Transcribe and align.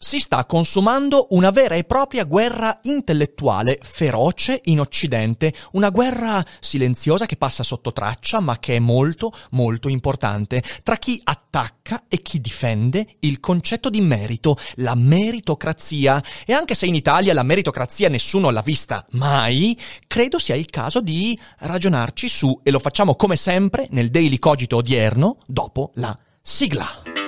Si 0.00 0.20
sta 0.20 0.44
consumando 0.44 1.26
una 1.30 1.50
vera 1.50 1.74
e 1.74 1.82
propria 1.82 2.22
guerra 2.22 2.78
intellettuale 2.84 3.80
feroce 3.82 4.60
in 4.66 4.78
Occidente, 4.78 5.52
una 5.72 5.90
guerra 5.90 6.44
silenziosa 6.60 7.26
che 7.26 7.36
passa 7.36 7.64
sotto 7.64 7.92
traccia 7.92 8.38
ma 8.38 8.60
che 8.60 8.76
è 8.76 8.78
molto 8.78 9.32
molto 9.50 9.88
importante 9.88 10.62
tra 10.84 10.96
chi 10.98 11.20
attacca 11.24 12.04
e 12.06 12.22
chi 12.22 12.40
difende 12.40 13.16
il 13.20 13.40
concetto 13.40 13.90
di 13.90 14.00
merito, 14.00 14.56
la 14.76 14.94
meritocrazia 14.94 16.22
e 16.46 16.52
anche 16.52 16.76
se 16.76 16.86
in 16.86 16.94
Italia 16.94 17.34
la 17.34 17.42
meritocrazia 17.42 18.08
nessuno 18.08 18.50
l'ha 18.50 18.62
vista 18.62 19.04
mai, 19.10 19.76
credo 20.06 20.38
sia 20.38 20.54
il 20.54 20.66
caso 20.66 21.00
di 21.00 21.36
ragionarci 21.58 22.28
su 22.28 22.60
e 22.62 22.70
lo 22.70 22.78
facciamo 22.78 23.16
come 23.16 23.34
sempre 23.34 23.88
nel 23.90 24.10
Daily 24.10 24.38
Cogito 24.38 24.76
odierno 24.76 25.38
dopo 25.44 25.90
la 25.94 26.16
sigla. 26.40 27.27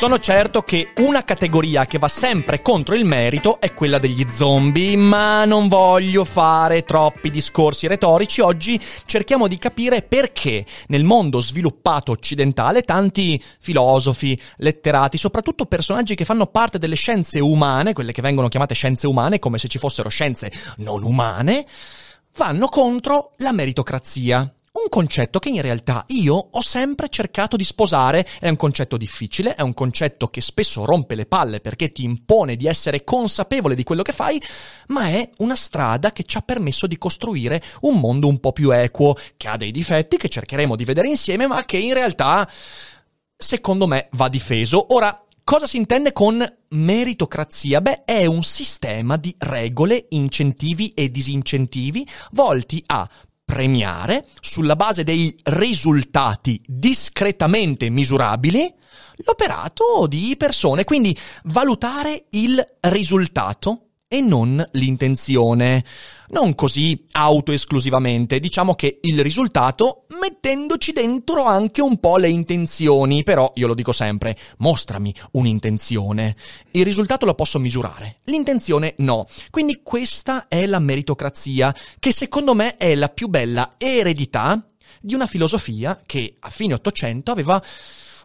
Sono 0.00 0.18
certo 0.18 0.62
che 0.62 0.94
una 0.96 1.24
categoria 1.24 1.84
che 1.84 1.98
va 1.98 2.08
sempre 2.08 2.62
contro 2.62 2.94
il 2.94 3.04
merito 3.04 3.60
è 3.60 3.74
quella 3.74 3.98
degli 3.98 4.26
zombie, 4.32 4.96
ma 4.96 5.44
non 5.44 5.68
voglio 5.68 6.24
fare 6.24 6.84
troppi 6.84 7.28
discorsi 7.28 7.86
retorici. 7.86 8.40
Oggi 8.40 8.80
cerchiamo 9.04 9.46
di 9.46 9.58
capire 9.58 10.00
perché 10.00 10.64
nel 10.86 11.04
mondo 11.04 11.40
sviluppato 11.40 12.12
occidentale 12.12 12.80
tanti 12.80 13.38
filosofi, 13.58 14.40
letterati, 14.56 15.18
soprattutto 15.18 15.66
personaggi 15.66 16.14
che 16.14 16.24
fanno 16.24 16.46
parte 16.46 16.78
delle 16.78 16.96
scienze 16.96 17.38
umane, 17.38 17.92
quelle 17.92 18.12
che 18.12 18.22
vengono 18.22 18.48
chiamate 18.48 18.72
scienze 18.72 19.06
umane 19.06 19.38
come 19.38 19.58
se 19.58 19.68
ci 19.68 19.76
fossero 19.76 20.08
scienze 20.08 20.50
non 20.78 21.02
umane, 21.02 21.66
vanno 22.36 22.68
contro 22.68 23.32
la 23.36 23.52
meritocrazia. 23.52 24.50
Un 24.72 24.88
concetto 24.88 25.40
che 25.40 25.48
in 25.48 25.60
realtà 25.60 26.04
io 26.10 26.36
ho 26.36 26.62
sempre 26.62 27.08
cercato 27.08 27.56
di 27.56 27.64
sposare, 27.64 28.24
è 28.38 28.48
un 28.48 28.54
concetto 28.54 28.96
difficile, 28.96 29.56
è 29.56 29.62
un 29.62 29.74
concetto 29.74 30.28
che 30.28 30.40
spesso 30.40 30.84
rompe 30.84 31.16
le 31.16 31.26
palle 31.26 31.58
perché 31.58 31.90
ti 31.90 32.04
impone 32.04 32.54
di 32.54 32.68
essere 32.68 33.02
consapevole 33.02 33.74
di 33.74 33.82
quello 33.82 34.02
che 34.02 34.12
fai, 34.12 34.40
ma 34.88 35.08
è 35.08 35.28
una 35.38 35.56
strada 35.56 36.12
che 36.12 36.22
ci 36.22 36.36
ha 36.36 36.42
permesso 36.42 36.86
di 36.86 36.98
costruire 36.98 37.60
un 37.80 37.98
mondo 37.98 38.28
un 38.28 38.38
po' 38.38 38.52
più 38.52 38.70
equo, 38.70 39.16
che 39.36 39.48
ha 39.48 39.56
dei 39.56 39.72
difetti 39.72 40.16
che 40.16 40.28
cercheremo 40.28 40.76
di 40.76 40.84
vedere 40.84 41.08
insieme, 41.08 41.48
ma 41.48 41.64
che 41.64 41.76
in 41.76 41.92
realtà, 41.92 42.48
secondo 43.36 43.88
me, 43.88 44.08
va 44.12 44.28
difeso. 44.28 44.94
Ora, 44.94 45.24
Cosa 45.42 45.66
si 45.66 45.78
intende 45.78 46.12
con 46.12 46.46
meritocrazia? 46.68 47.80
Beh, 47.80 48.04
è 48.04 48.24
un 48.24 48.44
sistema 48.44 49.16
di 49.16 49.34
regole, 49.36 50.06
incentivi 50.10 50.92
e 50.94 51.10
disincentivi 51.10 52.06
volti 52.30 52.80
a 52.86 53.08
premiare 53.50 54.26
sulla 54.40 54.76
base 54.76 55.02
dei 55.02 55.36
risultati 55.42 56.62
discretamente 56.64 57.90
misurabili 57.90 58.72
l'operato 59.24 60.06
di 60.06 60.36
persone, 60.38 60.84
quindi 60.84 61.16
valutare 61.44 62.26
il 62.30 62.64
risultato 62.82 63.89
e 64.12 64.20
non 64.20 64.68
l'intenzione. 64.72 65.84
Non 66.30 66.56
così 66.56 67.06
autoesclusivamente, 67.12 68.40
diciamo 68.40 68.74
che 68.74 68.98
il 69.02 69.22
risultato 69.22 70.06
mettendoci 70.20 70.90
dentro 70.90 71.44
anche 71.44 71.80
un 71.80 71.98
po' 71.98 72.16
le 72.16 72.28
intenzioni, 72.28 73.22
però 73.22 73.52
io 73.54 73.68
lo 73.68 73.74
dico 73.74 73.92
sempre, 73.92 74.36
mostrami 74.58 75.14
un'intenzione. 75.32 76.34
Il 76.72 76.84
risultato 76.84 77.24
lo 77.24 77.34
posso 77.34 77.60
misurare, 77.60 78.18
l'intenzione 78.24 78.94
no. 78.98 79.26
Quindi 79.48 79.80
questa 79.84 80.48
è 80.48 80.66
la 80.66 80.80
meritocrazia, 80.80 81.72
che 82.00 82.12
secondo 82.12 82.52
me 82.52 82.76
è 82.76 82.96
la 82.96 83.10
più 83.10 83.28
bella 83.28 83.74
eredità 83.78 84.60
di 85.00 85.14
una 85.14 85.28
filosofia 85.28 86.02
che 86.04 86.34
a 86.40 86.50
fine 86.50 86.74
Ottocento 86.74 87.30
aveva 87.30 87.62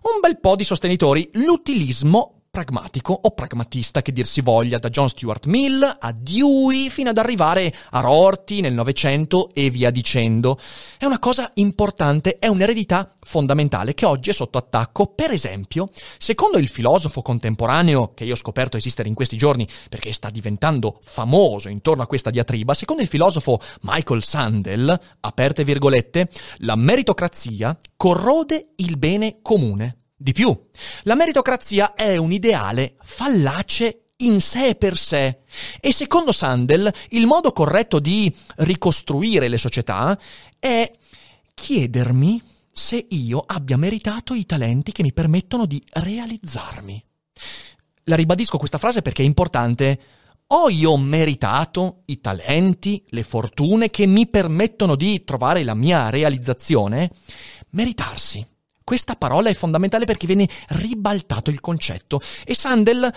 un 0.01 0.19
bel 0.19 0.39
po' 0.39 0.55
di 0.55 0.63
sostenitori, 0.63 1.29
l'utilismo 1.33 2.44
pragmatico 2.55 3.11
o 3.11 3.31
pragmatista 3.31 4.01
che 4.01 4.13
dir 4.13 4.25
si 4.25 4.39
voglia, 4.39 4.77
da 4.77 4.87
John 4.87 5.09
Stuart 5.09 5.45
Mill 5.47 5.83
a 5.83 6.13
Dewey 6.13 6.89
fino 6.89 7.09
ad 7.09 7.17
arrivare 7.17 7.73
a 7.89 7.99
Rorty 7.99 8.61
nel 8.61 8.71
Novecento 8.71 9.49
e 9.53 9.69
via 9.69 9.91
dicendo. 9.91 10.57
È 10.97 11.03
una 11.03 11.19
cosa 11.19 11.51
importante, 11.55 12.39
è 12.39 12.47
un'eredità 12.47 13.13
fondamentale 13.19 13.93
che 13.93 14.05
oggi 14.05 14.29
è 14.29 14.33
sotto 14.33 14.57
attacco. 14.57 15.07
Per 15.07 15.31
esempio, 15.31 15.89
secondo 16.17 16.57
il 16.57 16.69
filosofo 16.69 17.21
contemporaneo 17.21 18.13
che 18.13 18.23
io 18.23 18.35
ho 18.35 18.37
scoperto 18.37 18.77
esistere 18.77 19.09
in 19.09 19.15
questi 19.15 19.35
giorni 19.35 19.67
perché 19.89 20.13
sta 20.13 20.29
diventando 20.29 21.01
famoso 21.03 21.67
intorno 21.67 22.03
a 22.03 22.07
questa 22.07 22.29
diatriba, 22.29 22.73
secondo 22.73 23.01
il 23.01 23.09
filosofo 23.09 23.59
Michael 23.81 24.23
Sandel, 24.23 24.97
aperte 25.19 25.65
virgolette, 25.65 26.29
la 26.59 26.77
meritocrazia 26.77 27.77
corrode 27.97 28.69
il 28.77 28.97
bene 28.97 29.39
comune. 29.41 30.04
Di 30.17 30.31
più, 30.31 30.57
la 31.03 31.15
meritocrazia 31.15 31.93
è 31.93 32.15
un 32.15 32.31
ideale 32.31 32.95
fallace 33.01 34.05
in 34.19 34.39
sé 34.39 34.75
per 34.75 34.95
sé. 34.95 35.39
E 35.81 35.91
secondo 35.91 36.31
Sandel, 36.31 36.89
il 37.09 37.27
modo 37.27 37.51
corretto 37.51 37.99
di 37.99 38.33
ricostruire 38.57 39.49
le 39.49 39.57
società 39.57 40.17
è 40.57 40.89
chiedermi 41.53 42.41
se 42.71 43.05
io 43.09 43.43
abbia 43.45 43.75
meritato 43.75 44.33
i 44.33 44.45
talenti 44.45 44.93
che 44.93 45.03
mi 45.03 45.11
permettono 45.11 45.65
di 45.65 45.83
realizzarmi. 45.91 47.03
La 48.03 48.15
ribadisco 48.15 48.57
questa 48.57 48.77
frase 48.77 49.01
perché 49.01 49.21
è 49.21 49.25
importante. 49.25 49.99
Ho 50.47 50.69
io 50.69 50.95
meritato 50.95 52.03
i 52.05 52.21
talenti, 52.21 53.03
le 53.09 53.23
fortune 53.23 53.89
che 53.89 54.05
mi 54.05 54.27
permettono 54.27 54.95
di 54.95 55.25
trovare 55.25 55.63
la 55.63 55.73
mia 55.73 56.09
realizzazione? 56.09 57.11
Meritarsi 57.71 58.45
questa 58.85 59.15
parola 59.15 59.49
è 59.49 59.55
fondamentale 59.55 60.05
perché 60.05 60.27
viene 60.27 60.47
ribaltato 60.69 61.49
il 61.49 61.59
concetto 61.59 62.21
e 62.45 62.53
Sandel 62.53 63.11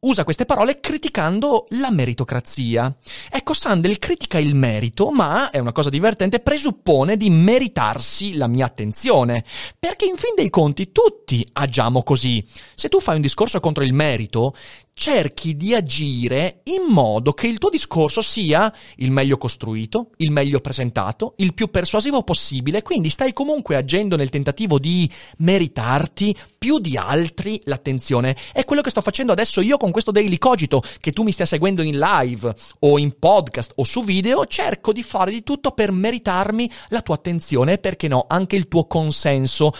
usa 0.00 0.24
queste 0.24 0.46
parole 0.46 0.80
criticando 0.80 1.66
la 1.70 1.90
meritocrazia. 1.90 2.94
Ecco, 3.30 3.52
Sandel 3.52 3.98
critica 3.98 4.38
il 4.38 4.54
merito, 4.54 5.10
ma, 5.10 5.50
è 5.50 5.58
una 5.58 5.72
cosa 5.72 5.90
divertente, 5.90 6.40
presuppone 6.40 7.18
di 7.18 7.28
meritarsi 7.28 8.34
la 8.36 8.46
mia 8.46 8.64
attenzione. 8.64 9.44
Perché 9.78 10.06
in 10.06 10.16
fin 10.16 10.32
dei 10.34 10.48
conti 10.48 10.90
tutti 10.90 11.46
agiamo 11.52 12.02
così. 12.02 12.42
Se 12.74 12.88
tu 12.88 12.98
fai 12.98 13.16
un 13.16 13.20
discorso 13.20 13.60
contro 13.60 13.84
il 13.84 13.92
merito, 13.92 14.54
cerchi 15.00 15.56
di 15.56 15.74
agire 15.74 16.60
in 16.64 16.92
modo 16.92 17.32
che 17.32 17.46
il 17.46 17.56
tuo 17.56 17.70
discorso 17.70 18.20
sia 18.20 18.70
il 18.96 19.10
meglio 19.10 19.38
costruito, 19.38 20.10
il 20.18 20.30
meglio 20.30 20.60
presentato, 20.60 21.32
il 21.38 21.54
più 21.54 21.70
persuasivo 21.70 22.22
possibile, 22.22 22.82
quindi 22.82 23.08
stai 23.08 23.32
comunque 23.32 23.76
agendo 23.76 24.14
nel 24.16 24.28
tentativo 24.28 24.78
di 24.78 25.10
meritarti 25.38 26.36
più 26.58 26.78
di 26.80 26.98
altri 26.98 27.58
l'attenzione. 27.64 28.36
È 28.52 28.66
quello 28.66 28.82
che 28.82 28.90
sto 28.90 29.00
facendo 29.00 29.32
adesso 29.32 29.62
io 29.62 29.78
con 29.78 29.90
questo 29.90 30.10
Daily 30.10 30.36
Cogito, 30.36 30.82
che 31.00 31.12
tu 31.12 31.22
mi 31.22 31.32
stia 31.32 31.46
seguendo 31.46 31.80
in 31.80 31.98
live 31.98 32.54
o 32.80 32.98
in 32.98 33.18
podcast 33.18 33.72
o 33.76 33.84
su 33.84 34.04
video, 34.04 34.44
cerco 34.44 34.92
di 34.92 35.02
fare 35.02 35.30
di 35.30 35.42
tutto 35.42 35.70
per 35.70 35.92
meritarmi 35.92 36.70
la 36.88 37.00
tua 37.00 37.14
attenzione 37.14 37.72
e 37.72 37.78
perché 37.78 38.06
no, 38.06 38.26
anche 38.28 38.56
il 38.56 38.68
tuo 38.68 38.84
consenso 38.86 39.72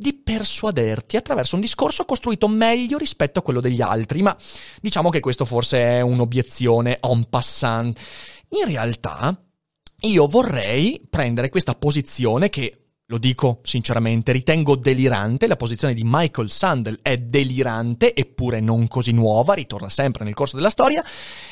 di 0.00 0.14
persuaderti 0.14 1.16
attraverso 1.16 1.56
un 1.56 1.60
discorso 1.60 2.04
costruito 2.04 2.46
meglio 2.46 2.98
rispetto 2.98 3.40
a 3.40 3.42
quello 3.42 3.60
degli 3.60 3.82
altri, 3.82 4.22
ma 4.22 4.36
diciamo 4.80 5.10
che 5.10 5.18
questo 5.18 5.44
forse 5.44 5.82
è 5.82 6.00
un'obiezione 6.00 7.00
en 7.02 7.28
passant. 7.28 7.98
In 8.50 8.66
realtà, 8.66 9.36
io 10.02 10.26
vorrei 10.28 11.04
prendere 11.10 11.48
questa 11.48 11.74
posizione 11.74 12.48
che 12.48 12.90
lo 13.06 13.18
dico 13.18 13.58
sinceramente, 13.64 14.30
ritengo 14.30 14.76
delirante, 14.76 15.48
la 15.48 15.56
posizione 15.56 15.94
di 15.94 16.02
Michael 16.04 16.52
Sandel 16.52 17.00
è 17.02 17.16
delirante, 17.16 18.14
eppure 18.14 18.60
non 18.60 18.86
così 18.86 19.10
nuova, 19.10 19.54
ritorna 19.54 19.88
sempre 19.88 20.22
nel 20.22 20.34
corso 20.34 20.54
della 20.54 20.70
storia, 20.70 21.02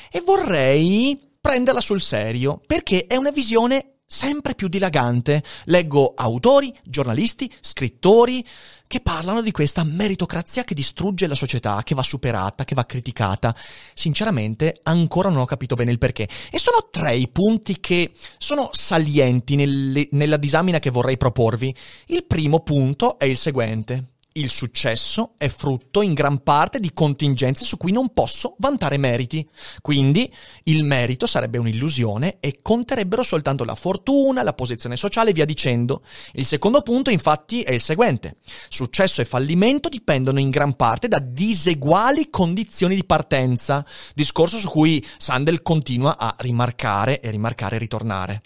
e 0.09 0.21
vorrei 0.21 1.35
prenderla 1.41 1.81
sul 1.81 2.01
serio, 2.01 2.61
perché 2.65 3.07
è 3.07 3.17
una 3.17 3.33
visione 3.33 3.96
sempre 4.07 4.55
più 4.55 4.69
dilagante. 4.69 5.43
Leggo 5.65 6.13
autori, 6.15 6.73
giornalisti, 6.85 7.53
scrittori 7.61 8.45
che 8.87 9.01
parlano 9.01 9.43
di 9.43 9.51
questa 9.51 9.83
meritocrazia 9.85 10.65
che 10.65 10.75
distrugge 10.75 11.27
la 11.27 11.35
società, 11.35 11.83
che 11.83 11.95
va 11.95 12.03
superata, 12.03 12.65
che 12.65 12.75
va 12.75 12.87
criticata. 12.87 13.55
Sinceramente, 13.95 14.79
ancora 14.85 15.29
non 15.29 15.41
ho 15.41 15.45
capito 15.45 15.75
bene 15.75 15.91
il 15.91 15.99
perché. 15.99 16.29
E 16.51 16.59
sono 16.59 16.89
tre 16.91 17.17
i 17.17 17.29
punti 17.29 17.81
che 17.81 18.13
sono 18.39 18.69
salienti 18.73 19.57
nelle, 19.57 20.09
nella 20.13 20.37
disamina 20.37 20.79
che 20.79 20.91
vorrei 20.91 21.17
proporvi. 21.17 21.75
Il 22.07 22.25
primo 22.25 22.61
punto 22.61 23.19
è 23.19 23.25
il 23.25 23.37
seguente. 23.37 24.16
Il 24.37 24.51
successo 24.51 25.33
è 25.39 25.49
frutto 25.49 26.03
in 26.03 26.13
gran 26.13 26.43
parte 26.43 26.79
di 26.79 26.93
contingenze 26.93 27.65
su 27.65 27.79
cui 27.79 27.91
non 27.91 28.13
posso 28.13 28.55
vantare 28.59 28.99
meriti. 28.99 29.49
Quindi 29.81 30.31
il 30.65 30.85
merito 30.85 31.27
sarebbe 31.27 31.57
un'illusione 31.57 32.37
e 32.41 32.59
conterebbero 32.61 33.23
soltanto 33.23 33.65
la 33.65 33.75
fortuna, 33.75 34.43
la 34.43 34.53
posizione 34.53 34.99
sociale 34.99 35.31
e 35.31 35.33
via 35.33 35.47
dicendo. 35.47 36.03
Il 36.33 36.45
secondo 36.45 36.83
punto 36.83 37.09
infatti 37.09 37.63
è 37.63 37.73
il 37.73 37.81
seguente. 37.81 38.37
Successo 38.69 39.23
e 39.23 39.25
fallimento 39.25 39.89
dipendono 39.89 40.39
in 40.39 40.51
gran 40.51 40.75
parte 40.75 41.09
da 41.09 41.19
diseguali 41.19 42.29
condizioni 42.29 42.95
di 42.95 43.05
partenza, 43.05 43.87
discorso 44.15 44.59
su 44.59 44.69
cui 44.69 45.03
Sandel 45.17 45.63
continua 45.63 46.19
a 46.19 46.35
rimarcare 46.39 47.21
e 47.21 47.31
rimarcare 47.31 47.77
e 47.77 47.79
ritornare. 47.79 48.43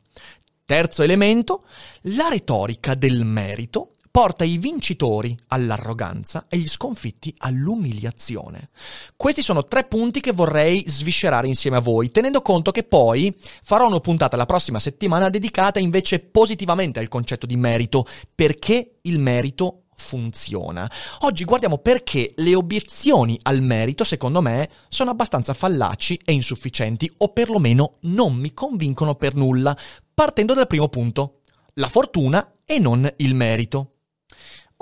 Terzo 0.65 1.03
elemento, 1.03 1.65
la 2.03 2.29
retorica 2.29 2.95
del 2.95 3.25
merito 3.25 3.90
porta 4.11 4.45
i 4.45 4.59
vincitori 4.59 5.39
all'arroganza 5.49 6.47
e 6.49 6.59
gli 6.59 6.69
sconfitti 6.69 7.33
all'umiliazione. 7.39 8.71
Questi 9.15 9.41
sono 9.41 9.63
tre 9.65 9.85
punti 9.85 10.21
che 10.21 10.33
vorrei 10.33 10.85
sviscerare 10.87 11.47
insieme 11.47 11.77
a 11.77 11.81
voi, 11.81 12.11
tenendo 12.11 12.43
conto 12.43 12.73
che 12.73 12.83
poi 12.83 13.35
farò 13.63 13.87
una 13.87 14.01
puntata 14.01 14.37
la 14.37 14.47
prossima 14.47 14.81
settimana 14.81 15.31
dedicata 15.31 15.79
invece 15.79 16.19
positivamente 16.19 16.99
al 16.99 17.09
concetto 17.09 17.47
di 17.47 17.57
merito, 17.57 18.05
perché 18.35 18.99
il 19.03 19.21
merito 19.21 19.85
funziona. 19.95 20.91
Oggi 21.21 21.45
guardiamo 21.45 21.79
perché 21.79 22.33
le 22.37 22.55
obiezioni 22.57 23.39
al 23.43 23.63
merito, 23.63 24.03
secondo 24.03 24.41
me, 24.41 24.69
sono 24.89 25.11
abbastanza 25.11 25.55
fallaci 25.55 26.21
e 26.25 26.33
insufficienti, 26.33 27.11
o 27.19 27.29
perlomeno 27.29 27.93
non 28.03 28.35
mi 28.35 28.53
convincono 28.55 29.15
per 29.15 29.35
nulla, 29.35 29.77
partendo 30.13 30.55
dal 30.55 30.67
primo 30.67 30.89
punto, 30.89 31.41
la 31.75 31.89
fortuna 31.89 32.57
e 32.65 32.79
non 32.79 33.09
il 33.19 33.35
merito. 33.35 34.00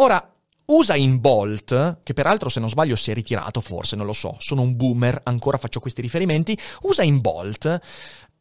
Ora, 0.01 0.33
Usain 0.67 1.21
Bolt, 1.21 2.01
che 2.05 2.13
peraltro 2.13 2.49
se 2.49 2.61
non 2.61 2.69
sbaglio 2.69 2.95
si 2.95 3.11
è 3.11 3.15
ritirato, 3.15 3.61
forse, 3.61 3.97
non 3.97 4.07
lo 4.07 4.13
so, 4.13 4.37
sono 4.39 4.63
un 4.63 4.77
boomer, 4.77 5.23
ancora 5.25 5.59
faccio 5.59 5.81
questi 5.81 6.01
riferimenti, 6.01 6.57
Usain 6.83 7.21
Bolt 7.21 7.81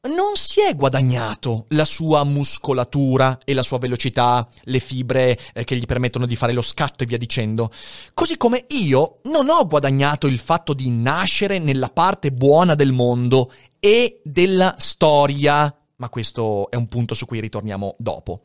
non 0.08 0.36
si 0.36 0.62
è 0.62 0.76
guadagnato 0.76 1.66
la 1.70 1.84
sua 1.84 2.24
muscolatura 2.24 3.40
e 3.44 3.54
la 3.56 3.64
sua 3.64 3.80
velocità, 3.80 4.48
le 4.66 4.80
fibre 4.80 5.38
eh, 5.54 5.64
che 5.64 5.76
gli 5.76 5.86
permettono 5.86 6.28
di 6.28 6.36
fare 6.36 6.54
lo 6.54 6.62
scatto 6.62 7.04
e 7.04 7.08
via 7.08 7.18
dicendo. 7.18 7.72
Così 8.14 8.38
come 8.38 8.66
io 8.70 9.20
non 9.24 9.50
ho 9.50 9.66
guadagnato 9.66 10.28
il 10.28 10.38
fatto 10.38 10.74
di 10.74 10.90
nascere 10.92 11.58
nella 11.58 11.90
parte 11.90 12.32
buona 12.32 12.76
del 12.76 12.92
mondo 12.92 13.52
e 13.80 14.22
della 14.24 14.76
storia, 14.78 15.76
ma 15.96 16.10
questo 16.10 16.70
è 16.70 16.76
un 16.76 16.88
punto 16.88 17.16
su 17.16 17.26
cui 17.26 17.40
ritorniamo 17.40 17.96
dopo. 17.98 18.44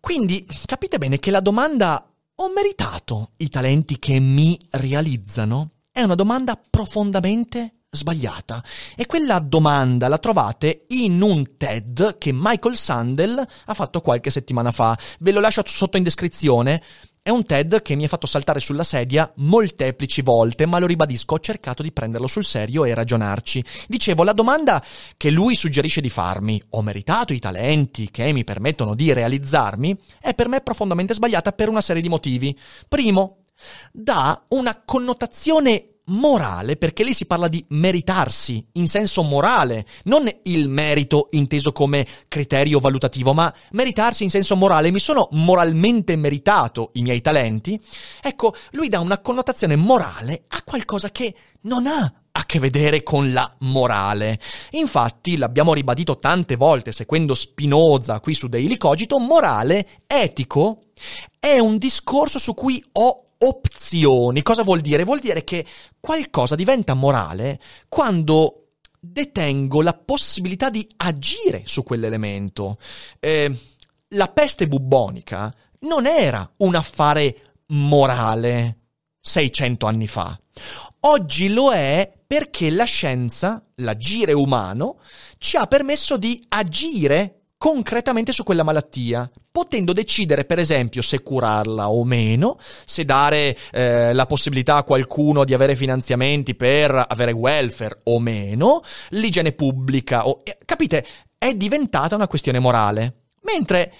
Quindi 0.00 0.46
capite 0.64 0.98
bene 0.98 1.18
che 1.18 1.30
la 1.30 1.40
domanda 1.40 2.10
ho 2.34 2.52
meritato 2.54 3.32
i 3.38 3.48
talenti 3.48 3.98
che 3.98 4.18
mi 4.20 4.58
realizzano? 4.70 5.72
È 5.90 6.02
una 6.02 6.14
domanda 6.14 6.60
profondamente 6.70 7.78
sbagliata. 7.90 8.62
E 8.94 9.06
quella 9.06 9.38
domanda 9.38 10.08
la 10.08 10.18
trovate 10.18 10.84
in 10.88 11.20
un 11.20 11.56
TED 11.56 12.18
che 12.18 12.30
Michael 12.32 12.76
Sandel 12.76 13.46
ha 13.66 13.74
fatto 13.74 14.00
qualche 14.00 14.30
settimana 14.30 14.72
fa. 14.72 14.96
Ve 15.20 15.32
lo 15.32 15.40
lascio 15.40 15.62
sotto 15.64 15.96
in 15.96 16.02
descrizione. 16.02 16.82
È 17.28 17.30
un 17.30 17.44
TED 17.44 17.82
che 17.82 17.94
mi 17.94 18.06
ha 18.06 18.08
fatto 18.08 18.26
saltare 18.26 18.58
sulla 18.58 18.84
sedia 18.84 19.30
molteplici 19.36 20.22
volte, 20.22 20.64
ma 20.64 20.78
lo 20.78 20.86
ribadisco, 20.86 21.34
ho 21.34 21.38
cercato 21.40 21.82
di 21.82 21.92
prenderlo 21.92 22.26
sul 22.26 22.42
serio 22.42 22.86
e 22.86 22.94
ragionarci. 22.94 23.62
Dicevo, 23.86 24.24
la 24.24 24.32
domanda 24.32 24.82
che 25.14 25.28
lui 25.28 25.54
suggerisce 25.54 26.00
di 26.00 26.08
farmi, 26.08 26.58
ho 26.70 26.80
meritato 26.80 27.34
i 27.34 27.38
talenti 27.38 28.10
che 28.10 28.32
mi 28.32 28.44
permettono 28.44 28.94
di 28.94 29.12
realizzarmi, 29.12 29.94
è 30.22 30.32
per 30.32 30.48
me 30.48 30.62
profondamente 30.62 31.12
sbagliata 31.12 31.52
per 31.52 31.68
una 31.68 31.82
serie 31.82 32.00
di 32.00 32.08
motivi. 32.08 32.58
Primo, 32.88 33.44
dà 33.92 34.46
una 34.48 34.80
connotazione 34.82 35.97
morale, 36.08 36.76
perché 36.76 37.02
lì 37.02 37.14
si 37.14 37.26
parla 37.26 37.48
di 37.48 37.64
meritarsi 37.70 38.64
in 38.72 38.86
senso 38.86 39.22
morale, 39.22 39.86
non 40.04 40.28
il 40.44 40.68
merito 40.68 41.28
inteso 41.30 41.72
come 41.72 42.06
criterio 42.28 42.78
valutativo, 42.78 43.32
ma 43.32 43.52
meritarsi 43.72 44.24
in 44.24 44.30
senso 44.30 44.56
morale. 44.56 44.90
Mi 44.90 44.98
sono 44.98 45.28
moralmente 45.32 46.16
meritato 46.16 46.90
i 46.94 47.02
miei 47.02 47.20
talenti. 47.20 47.80
Ecco, 48.22 48.54
lui 48.72 48.88
dà 48.88 49.00
una 49.00 49.18
connotazione 49.18 49.76
morale 49.76 50.44
a 50.48 50.62
qualcosa 50.62 51.10
che 51.10 51.34
non 51.62 51.86
ha 51.86 52.12
a 52.38 52.46
che 52.46 52.60
vedere 52.60 53.02
con 53.02 53.32
la 53.32 53.52
morale. 53.60 54.38
Infatti, 54.72 55.36
l'abbiamo 55.36 55.74
ribadito 55.74 56.16
tante 56.16 56.54
volte 56.54 56.92
seguendo 56.92 57.34
Spinoza 57.34 58.20
qui 58.20 58.34
su 58.34 58.46
Daily 58.46 58.76
Cogito, 58.76 59.18
morale, 59.18 60.02
etico, 60.06 60.82
è 61.40 61.58
un 61.58 61.78
discorso 61.78 62.38
su 62.38 62.54
cui 62.54 62.82
ho 62.92 63.24
opzioni. 63.38 64.42
Cosa 64.42 64.62
vuol 64.62 64.80
dire? 64.80 65.04
Vuol 65.04 65.20
dire 65.20 65.44
che 65.44 65.64
qualcosa 66.00 66.54
diventa 66.54 66.94
morale 66.94 67.60
quando 67.88 68.70
detengo 69.00 69.82
la 69.82 69.94
possibilità 69.94 70.70
di 70.70 70.86
agire 70.96 71.62
su 71.64 71.82
quell'elemento. 71.82 72.78
Eh, 73.20 73.52
la 74.12 74.28
peste 74.28 74.66
bubbonica 74.66 75.54
non 75.80 76.06
era 76.06 76.50
un 76.58 76.74
affare 76.74 77.52
morale 77.68 78.78
600 79.20 79.86
anni 79.86 80.08
fa. 80.08 80.38
Oggi 81.00 81.48
lo 81.48 81.72
è 81.72 82.12
perché 82.26 82.70
la 82.70 82.84
scienza, 82.84 83.64
l'agire 83.76 84.32
umano, 84.32 85.00
ci 85.38 85.56
ha 85.56 85.66
permesso 85.66 86.16
di 86.16 86.44
agire 86.48 87.37
concretamente 87.58 88.32
su 88.32 88.44
quella 88.44 88.62
malattia, 88.62 89.28
potendo 89.50 89.92
decidere 89.92 90.44
per 90.44 90.60
esempio 90.60 91.02
se 91.02 91.22
curarla 91.22 91.90
o 91.90 92.04
meno, 92.04 92.56
se 92.84 93.04
dare 93.04 93.58
eh, 93.72 94.12
la 94.14 94.26
possibilità 94.26 94.76
a 94.76 94.84
qualcuno 94.84 95.44
di 95.44 95.52
avere 95.52 95.74
finanziamenti 95.74 96.54
per 96.54 97.04
avere 97.08 97.32
welfare 97.32 98.00
o 98.04 98.20
meno, 98.20 98.80
l'igiene 99.10 99.52
pubblica 99.52 100.28
o... 100.28 100.40
Eh, 100.44 100.58
capite? 100.64 101.04
È 101.36 101.52
diventata 101.52 102.14
una 102.14 102.28
questione 102.28 102.60
morale. 102.60 103.24
Mentre 103.42 103.92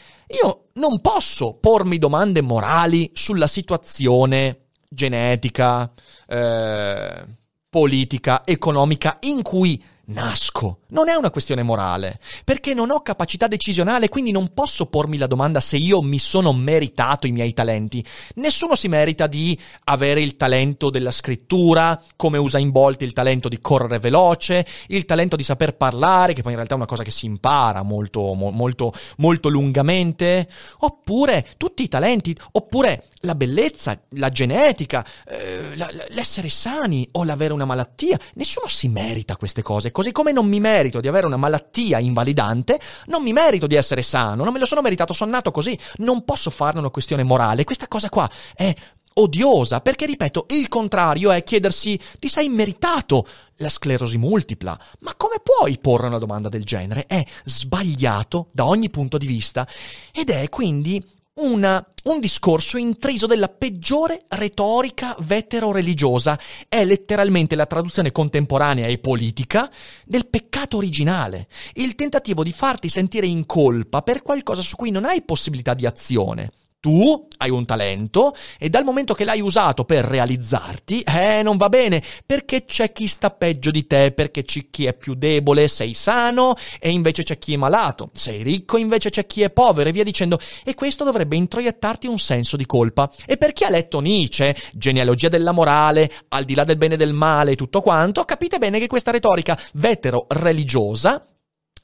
io 0.42 0.68
non 0.74 1.00
posso 1.00 1.54
pormi 1.54 1.98
domande 1.98 2.40
morali 2.40 3.10
sulla 3.12 3.46
situazione 3.46 4.66
genetica, 4.88 5.90
eh, 6.26 7.24
politica, 7.68 8.42
economica 8.44 9.18
in 9.22 9.42
cui 9.42 9.82
nasco. 10.08 10.80
Non 10.88 11.08
è 11.08 11.14
una 11.14 11.30
questione 11.30 11.62
morale, 11.62 12.20
perché 12.44 12.74
non 12.74 12.90
ho 12.90 13.00
capacità 13.00 13.46
decisionale, 13.46 14.08
quindi 14.08 14.30
non 14.30 14.52
posso 14.54 14.86
pormi 14.86 15.16
la 15.18 15.26
domanda 15.26 15.60
se 15.60 15.76
io 15.76 16.00
mi 16.00 16.18
sono 16.18 16.52
meritato 16.52 17.26
i 17.26 17.32
miei 17.32 17.52
talenti. 17.52 18.04
Nessuno 18.36 18.74
si 18.74 18.88
merita 18.88 19.26
di 19.26 19.58
avere 19.84 20.20
il 20.20 20.36
talento 20.36 20.90
della 20.90 21.10
scrittura, 21.10 22.00
come 22.16 22.38
usa 22.38 22.58
in 22.58 22.70
Bolt 22.70 23.02
il 23.02 23.12
talento 23.12 23.48
di 23.48 23.60
correre 23.60 23.98
veloce, 23.98 24.66
il 24.88 25.04
talento 25.04 25.36
di 25.36 25.42
saper 25.42 25.76
parlare, 25.76 26.32
che 26.32 26.42
poi 26.42 26.52
in 26.52 26.56
realtà 26.56 26.74
è 26.74 26.78
una 26.78 26.86
cosa 26.86 27.02
che 27.02 27.10
si 27.10 27.26
impara 27.26 27.82
molto, 27.82 28.32
molto, 28.34 28.92
molto 29.18 29.48
lungamente, 29.48 30.48
oppure 30.78 31.46
tutti 31.56 31.82
i 31.82 31.88
talenti, 31.88 32.36
oppure 32.52 33.04
la 33.22 33.34
bellezza, 33.34 34.00
la 34.10 34.30
genetica, 34.30 35.04
eh, 35.26 35.76
l'essere 36.10 36.48
sani 36.48 37.06
o 37.12 37.24
l'avere 37.24 37.52
una 37.52 37.64
malattia. 37.64 38.18
Nessuno 38.34 38.68
si 38.68 38.88
merita 38.88 39.36
queste 39.36 39.62
cose 39.62 39.90
Così 39.98 40.12
come 40.12 40.30
non 40.30 40.46
mi 40.46 40.60
merito 40.60 41.00
di 41.00 41.08
avere 41.08 41.26
una 41.26 41.36
malattia 41.36 41.98
invalidante, 41.98 42.78
non 43.06 43.20
mi 43.20 43.32
merito 43.32 43.66
di 43.66 43.74
essere 43.74 44.02
sano, 44.02 44.44
non 44.44 44.52
me 44.52 44.60
lo 44.60 44.64
sono 44.64 44.80
meritato, 44.80 45.12
sono 45.12 45.32
nato 45.32 45.50
così. 45.50 45.76
Non 45.96 46.24
posso 46.24 46.50
farne 46.50 46.78
una 46.78 46.90
questione 46.90 47.24
morale. 47.24 47.64
Questa 47.64 47.88
cosa 47.88 48.08
qua 48.08 48.30
è 48.54 48.72
odiosa, 49.14 49.80
perché 49.80 50.06
ripeto, 50.06 50.46
il 50.50 50.68
contrario 50.68 51.32
è 51.32 51.42
chiedersi 51.42 51.98
ti 52.20 52.28
sei 52.28 52.48
meritato 52.48 53.26
la 53.56 53.68
sclerosi 53.68 54.18
multipla. 54.18 54.78
Ma 55.00 55.16
come 55.16 55.40
puoi 55.42 55.80
porre 55.80 56.06
una 56.06 56.18
domanda 56.18 56.48
del 56.48 56.62
genere? 56.62 57.06
È 57.06 57.20
sbagliato 57.42 58.50
da 58.52 58.66
ogni 58.66 58.90
punto 58.90 59.18
di 59.18 59.26
vista 59.26 59.66
ed 60.12 60.30
è 60.30 60.48
quindi 60.48 61.04
una, 61.38 61.84
un 62.04 62.20
discorso 62.20 62.78
intriso 62.78 63.26
della 63.26 63.48
peggiore 63.48 64.24
retorica 64.28 65.16
vetero-religiosa. 65.20 66.38
È 66.68 66.84
letteralmente 66.84 67.56
la 67.56 67.66
traduzione 67.66 68.12
contemporanea 68.12 68.86
e 68.86 68.98
politica 68.98 69.70
del 70.04 70.26
peccato 70.26 70.76
originale, 70.76 71.48
il 71.74 71.94
tentativo 71.94 72.42
di 72.42 72.52
farti 72.52 72.88
sentire 72.88 73.26
in 73.26 73.46
colpa 73.46 74.02
per 74.02 74.22
qualcosa 74.22 74.62
su 74.62 74.76
cui 74.76 74.90
non 74.90 75.04
hai 75.04 75.22
possibilità 75.22 75.74
di 75.74 75.86
azione. 75.86 76.50
Tu 76.80 77.26
hai 77.38 77.50
un 77.50 77.64
talento 77.64 78.34
e 78.58 78.68
dal 78.68 78.84
momento 78.84 79.14
che 79.14 79.24
l'hai 79.24 79.40
usato 79.40 79.84
per 79.84 80.04
realizzarti, 80.04 81.00
eh, 81.02 81.42
non 81.42 81.56
va 81.56 81.68
bene, 81.68 82.02
perché 82.24 82.64
c'è 82.64 82.92
chi 82.92 83.06
sta 83.06 83.30
peggio 83.30 83.70
di 83.70 83.86
te, 83.86 84.12
perché 84.12 84.42
c'è 84.42 84.66
chi 84.70 84.86
è 84.86 84.94
più 84.94 85.14
debole, 85.14 85.68
sei 85.68 85.94
sano 85.94 86.54
e 86.78 86.90
invece 86.90 87.22
c'è 87.22 87.38
chi 87.38 87.54
è 87.54 87.56
malato, 87.56 88.10
sei 88.12 88.42
ricco 88.42 88.76
invece 88.76 89.10
c'è 89.10 89.26
chi 89.26 89.42
è 89.42 89.50
povero 89.50 89.88
e 89.88 89.92
via 89.92 90.04
dicendo. 90.04 90.38
E 90.64 90.74
questo 90.74 91.04
dovrebbe 91.04 91.36
introiettarti 91.36 92.06
un 92.06 92.18
senso 92.18 92.56
di 92.56 92.66
colpa. 92.66 93.10
E 93.26 93.36
per 93.36 93.52
chi 93.52 93.64
ha 93.64 93.70
letto 93.70 94.00
Nietzsche, 94.00 94.56
genealogia 94.72 95.28
della 95.28 95.52
morale, 95.52 96.10
al 96.28 96.44
di 96.44 96.54
là 96.54 96.64
del 96.64 96.76
bene 96.76 96.94
e 96.94 96.98
del 96.98 97.12
male 97.12 97.52
e 97.52 97.56
tutto 97.56 97.80
quanto, 97.80 98.24
capite 98.24 98.58
bene 98.58 98.78
che 98.78 98.86
questa 98.86 99.10
retorica 99.10 99.58
vetero 99.74 100.26
religiosa 100.28 101.24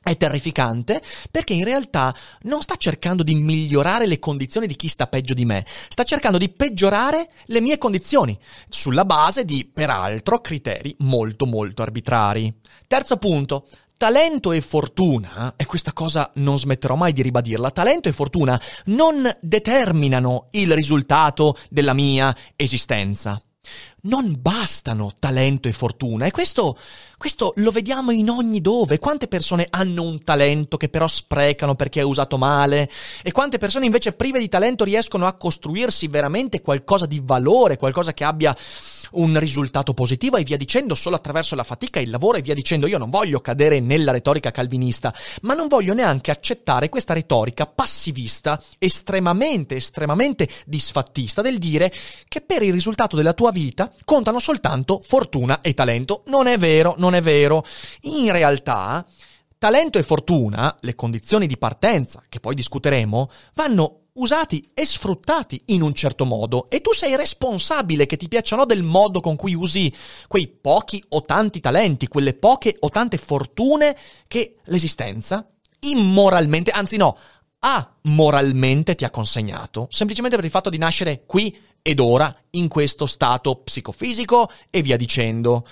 è 0.05 0.17
terrificante 0.17 1.03
perché 1.31 1.55
in 1.55 1.65
realtà 1.65 2.15
non 2.43 2.63
sta 2.63 2.77
cercando 2.77 3.25
di 3.25 3.35
migliorare 3.35 4.07
le 4.07 4.21
condizioni 4.21 4.67
di 4.69 4.77
chi 4.77 4.87
sta 4.87 5.09
peggio 5.09 5.35
di 5.35 5.45
me, 5.45 5.65
sta 5.89 6.05
cercando 6.05 6.39
di 6.39 6.51
peggiorare 6.51 7.31
le 7.47 7.61
mie 7.61 7.79
condizioni, 7.79 8.39
sulla 8.69 9.05
base 9.05 9.45
di, 9.45 9.69
peraltro, 9.73 10.41
criteri 10.41 10.95
molto 10.99 11.47
molto 11.47 11.83
arbitrari. 11.83 12.55
Terzo 12.87 13.17
punto, 13.17 13.67
talento 13.97 14.53
e 14.53 14.61
fortuna, 14.61 15.55
e 15.57 15.65
questa 15.65 15.93
cosa 15.93 16.31
non 16.35 16.59
smetterò 16.59 16.95
mai 16.95 17.13
di 17.13 17.23
ribadirla, 17.23 17.71
talento 17.71 18.09
e 18.09 18.13
fortuna 18.13 18.61
non 18.87 19.29
determinano 19.41 20.49
il 20.51 20.73
risultato 20.75 21.57
della 21.71 21.95
mia 21.95 22.37
esistenza 22.57 23.41
non 24.05 24.37
bastano 24.39 25.13
talento 25.19 25.69
e 25.69 25.73
fortuna 25.73 26.27
e 26.27 26.31
questo, 26.31 26.79
questo, 27.17 27.53
lo 27.57 27.71
vediamo 27.71 28.11
in 28.11 28.29
ogni 28.29 28.61
dove. 28.61 28.99
Quante 28.99 29.29
persone 29.29 29.67
hanno 29.71 30.03
un 30.03 30.23
talento 30.23 30.77
che 30.77 30.89
però 30.89 31.07
sprecano 31.07 31.75
perché 31.75 32.01
è 32.01 32.05
usato 32.05 32.37
male 32.37 32.91
e 33.23 33.33
quante 33.33 33.59
persone 33.59 33.87
invece 33.87 34.13
prive 34.13 34.39
di 34.39 34.49
talento 34.49 34.85
riescono 34.85 35.27
a 35.27 35.35
costruirsi 35.35 36.09
veramente 36.09 36.61
qualcosa 36.61 37.07
di 37.07 37.21
valore, 37.25 37.77
qualcosa 37.77 38.13
che 38.13 38.25
abbia 38.25 38.57
un 39.13 39.39
risultato 39.39 39.95
positivo 39.95 40.37
e 40.37 40.45
via 40.45 40.57
dicendo 40.57 40.95
solo 40.95 41.17
attraverso 41.17 41.55
la 41.55 41.65
fatica, 41.65 42.01
il 42.01 42.11
lavoro 42.11 42.39
e 42.39 42.43
via 42.43 42.55
dicendo. 42.55 42.87
Io 42.87 42.99
non 42.99 43.11
voglio 43.11 43.41
cadere 43.41 43.81
nella 43.81 44.13
retorica 44.13 44.51
calvinista, 44.51 45.15
ma 45.43 45.55
non 45.55 45.69
voglio 45.69 45.95
neanche 45.95 46.31
accettare 46.31 46.89
questa 46.89 47.15
retorica 47.15 47.67
passivista, 47.67 48.61
estremamente, 48.79 49.77
estremamente 49.77 50.49
disfattista 50.67 51.43
del 51.43 51.59
dire 51.59 51.93
che 52.29 52.41
per 52.41 52.63
il 52.63 52.73
risultato 52.73 53.17
della 53.17 53.33
tua 53.33 53.51
vita 53.51 53.93
contano 54.05 54.39
soltanto 54.39 55.01
fortuna 55.03 55.61
e 55.61 55.75
talento. 55.75 56.23
Non 56.27 56.47
è 56.47 56.59
vero, 56.59 56.95
non 56.99 57.15
è 57.15 57.23
vero. 57.23 57.65
In 58.03 58.31
realtà, 58.33 59.07
talento 59.59 59.99
e 59.99 60.03
fortuna, 60.03 60.77
le 60.81 60.95
condizioni 60.95 61.47
di 61.47 61.57
partenza, 61.57 62.23
che 62.29 62.41
poi 62.41 62.55
discuteremo, 62.55 63.31
vanno 63.55 64.01
usati 64.15 64.69
e 64.75 64.87
sfruttati 64.87 65.61
in 65.67 65.83
un 65.83 65.93
certo 65.93 66.25
modo 66.25 66.69
e 66.71 66.81
tu 66.81 66.93
sei 66.93 67.17
responsabile 67.17 68.07
che 68.07 68.17
ti 68.17 68.29
piacciono 68.29 68.65
del 68.65 68.83
modo 68.83 69.21
con 69.21 69.35
cui 69.35 69.55
usi 69.55 69.93
quei 70.29 70.47
pochi 70.47 71.03
o 71.09 71.23
tanti 71.23 71.61
talenti, 71.61 72.07
quelle 72.07 72.35
poche 72.35 72.77
o 72.79 72.89
tante 72.91 73.17
fortune 73.17 73.97
che 74.29 74.57
l'esistenza 74.67 75.49
immoralmente, 75.81 76.71
anzi 76.71 76.97
no, 76.97 77.17
amoralmente 77.59 78.95
ti 78.95 79.05
ha 79.05 79.11
consegnato, 79.11 79.89
semplicemente 79.91 80.37
per 80.37 80.45
il 80.45 80.51
fatto 80.51 80.71
di 80.71 80.79
nascere 80.79 81.25
qui 81.27 81.57
ed 81.87 82.01
ora 82.01 82.35
in 82.53 82.69
questo 82.69 83.05
stato 83.05 83.57
psicofisico 83.57 84.51
e 84.71 84.81
via 84.81 84.97
dicendo. 84.97 85.67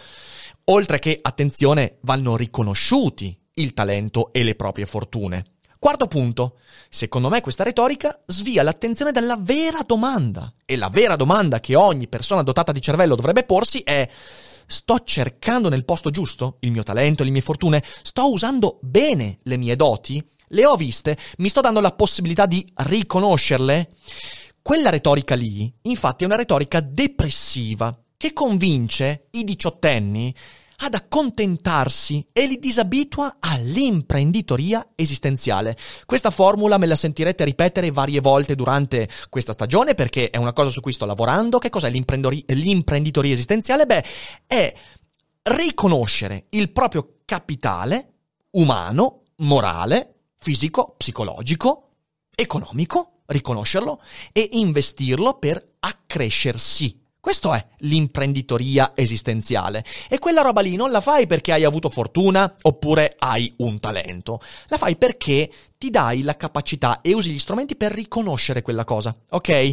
Oltre 0.64 0.98
che, 0.98 1.18
attenzione, 1.20 1.96
vanno 2.02 2.36
riconosciuti 2.36 3.34
il 3.54 3.72
talento 3.72 4.30
e 4.30 4.42
le 4.42 4.54
proprie 4.54 4.84
fortune. 4.84 5.44
Quarto 5.78 6.08
punto, 6.08 6.58
secondo 6.90 7.30
me 7.30 7.40
questa 7.40 7.64
retorica 7.64 8.22
svia 8.26 8.62
l'attenzione 8.62 9.10
dalla 9.10 9.38
vera 9.40 9.80
domanda. 9.86 10.52
E 10.66 10.76
la 10.76 10.90
vera 10.90 11.16
domanda 11.16 11.60
che 11.60 11.76
ogni 11.76 12.08
persona 12.08 12.42
dotata 12.42 12.72
di 12.72 12.82
cervello 12.82 13.14
dovrebbe 13.14 13.44
porsi 13.44 13.78
è 13.78 14.06
sto 14.66 15.00
cercando 15.04 15.70
nel 15.70 15.86
posto 15.86 16.10
giusto 16.10 16.58
il 16.60 16.72
mio 16.72 16.82
talento, 16.82 17.24
le 17.24 17.30
mie 17.30 17.40
fortune? 17.40 17.82
Sto 18.02 18.30
usando 18.30 18.80
bene 18.82 19.38
le 19.44 19.56
mie 19.56 19.76
doti? 19.76 20.22
Le 20.48 20.66
ho 20.66 20.76
viste? 20.76 21.16
Mi 21.38 21.48
sto 21.48 21.62
dando 21.62 21.80
la 21.80 21.92
possibilità 21.92 22.44
di 22.44 22.62
riconoscerle? 22.74 23.88
Quella 24.62 24.90
retorica 24.90 25.34
lì, 25.34 25.72
infatti, 25.82 26.22
è 26.22 26.26
una 26.26 26.36
retorica 26.36 26.80
depressiva 26.80 27.98
che 28.16 28.32
convince 28.32 29.26
i 29.32 29.42
diciottenni 29.42 30.32
ad 30.84 30.94
accontentarsi 30.94 32.26
e 32.32 32.46
li 32.46 32.58
disabitua 32.60 33.38
all'imprenditoria 33.40 34.90
esistenziale. 34.94 35.76
Questa 36.06 36.30
formula 36.30 36.78
me 36.78 36.86
la 36.86 36.94
sentirete 36.94 37.42
ripetere 37.44 37.90
varie 37.90 38.20
volte 38.20 38.54
durante 38.54 39.08
questa 39.28 39.52
stagione 39.52 39.94
perché 39.94 40.30
è 40.30 40.36
una 40.36 40.52
cosa 40.52 40.70
su 40.70 40.80
cui 40.80 40.92
sto 40.92 41.06
lavorando. 41.06 41.58
Che 41.58 41.70
cos'è 41.70 41.90
l'imprenditoria 41.90 43.32
esistenziale? 43.32 43.86
Beh, 43.86 44.04
è 44.46 44.74
riconoscere 45.42 46.46
il 46.50 46.70
proprio 46.70 47.18
capitale 47.24 48.12
umano, 48.50 49.22
morale, 49.38 50.14
fisico, 50.38 50.94
psicologico, 50.96 51.90
economico 52.34 53.11
riconoscerlo 53.32 54.00
e 54.32 54.48
investirlo 54.52 55.34
per 55.34 55.74
accrescersi. 55.80 57.00
Questo 57.22 57.54
è 57.54 57.64
l'imprenditoria 57.78 58.94
esistenziale. 58.96 59.84
E 60.08 60.18
quella 60.18 60.42
roba 60.42 60.60
lì 60.60 60.74
non 60.74 60.90
la 60.90 61.00
fai 61.00 61.28
perché 61.28 61.52
hai 61.52 61.62
avuto 61.62 61.88
fortuna 61.88 62.52
oppure 62.62 63.14
hai 63.16 63.52
un 63.58 63.78
talento. 63.78 64.40
La 64.66 64.76
fai 64.76 64.96
perché 64.96 65.48
ti 65.78 65.88
dai 65.88 66.22
la 66.22 66.36
capacità 66.36 67.00
e 67.00 67.14
usi 67.14 67.30
gli 67.30 67.38
strumenti 67.38 67.76
per 67.76 67.92
riconoscere 67.92 68.62
quella 68.62 68.84
cosa. 68.84 69.14
Ok? 69.30 69.72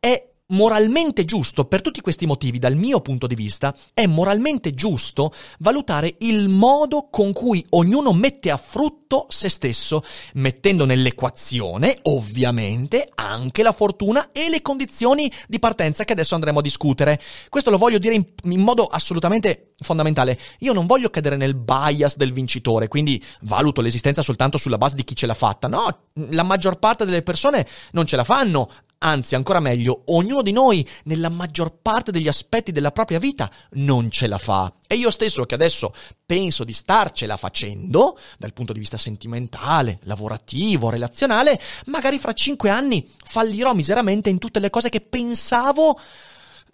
È 0.00 0.27
moralmente 0.48 1.24
giusto, 1.24 1.64
per 1.64 1.82
tutti 1.82 2.00
questi 2.00 2.26
motivi, 2.26 2.58
dal 2.58 2.76
mio 2.76 3.00
punto 3.00 3.26
di 3.26 3.34
vista, 3.34 3.74
è 3.92 4.06
moralmente 4.06 4.74
giusto 4.74 5.32
valutare 5.58 6.16
il 6.20 6.48
modo 6.48 7.08
con 7.10 7.32
cui 7.32 7.64
ognuno 7.70 8.12
mette 8.12 8.50
a 8.50 8.56
frutto 8.56 9.26
se 9.28 9.48
stesso, 9.48 10.02
mettendo 10.34 10.84
nell'equazione, 10.84 11.98
ovviamente, 12.02 13.08
anche 13.14 13.62
la 13.62 13.72
fortuna 13.72 14.30
e 14.32 14.48
le 14.48 14.62
condizioni 14.62 15.30
di 15.46 15.58
partenza 15.58 16.04
che 16.04 16.12
adesso 16.12 16.34
andremo 16.34 16.60
a 16.60 16.62
discutere. 16.62 17.20
Questo 17.48 17.70
lo 17.70 17.78
voglio 17.78 17.98
dire 17.98 18.14
in, 18.14 18.24
in 18.44 18.60
modo 18.60 18.84
assolutamente 18.84 19.67
fondamentale. 19.80 20.38
Io 20.60 20.72
non 20.72 20.86
voglio 20.86 21.10
cadere 21.10 21.36
nel 21.36 21.54
bias 21.54 22.16
del 22.16 22.32
vincitore, 22.32 22.88
quindi 22.88 23.22
valuto 23.42 23.80
l'esistenza 23.80 24.22
soltanto 24.22 24.58
sulla 24.58 24.78
base 24.78 24.96
di 24.96 25.04
chi 25.04 25.14
ce 25.14 25.26
l'ha 25.26 25.34
fatta. 25.34 25.68
No, 25.68 26.08
la 26.30 26.42
maggior 26.42 26.78
parte 26.78 27.04
delle 27.04 27.22
persone 27.22 27.66
non 27.92 28.06
ce 28.06 28.16
la 28.16 28.24
fanno, 28.24 28.70
Anzi, 29.00 29.36
ancora 29.36 29.60
meglio, 29.60 30.02
ognuno 30.06 30.42
di 30.42 30.50
noi, 30.50 30.86
nella 31.04 31.28
maggior 31.28 31.78
parte 31.80 32.10
degli 32.10 32.26
aspetti 32.26 32.72
della 32.72 32.90
propria 32.90 33.20
vita, 33.20 33.48
non 33.74 34.10
ce 34.10 34.26
la 34.26 34.38
fa. 34.38 34.72
E 34.88 34.96
io 34.96 35.12
stesso, 35.12 35.44
che 35.44 35.54
adesso 35.54 35.94
penso 36.26 36.64
di 36.64 36.72
starcela 36.72 37.36
facendo, 37.36 38.18
dal 38.38 38.52
punto 38.52 38.72
di 38.72 38.80
vista 38.80 38.98
sentimentale, 38.98 40.00
lavorativo, 40.02 40.90
relazionale, 40.90 41.60
magari 41.86 42.18
fra 42.18 42.32
cinque 42.32 42.70
anni 42.70 43.08
fallirò 43.24 43.72
miseramente 43.72 44.30
in 44.30 44.38
tutte 44.38 44.58
le 44.58 44.68
cose 44.68 44.88
che 44.88 45.00
pensavo 45.00 45.96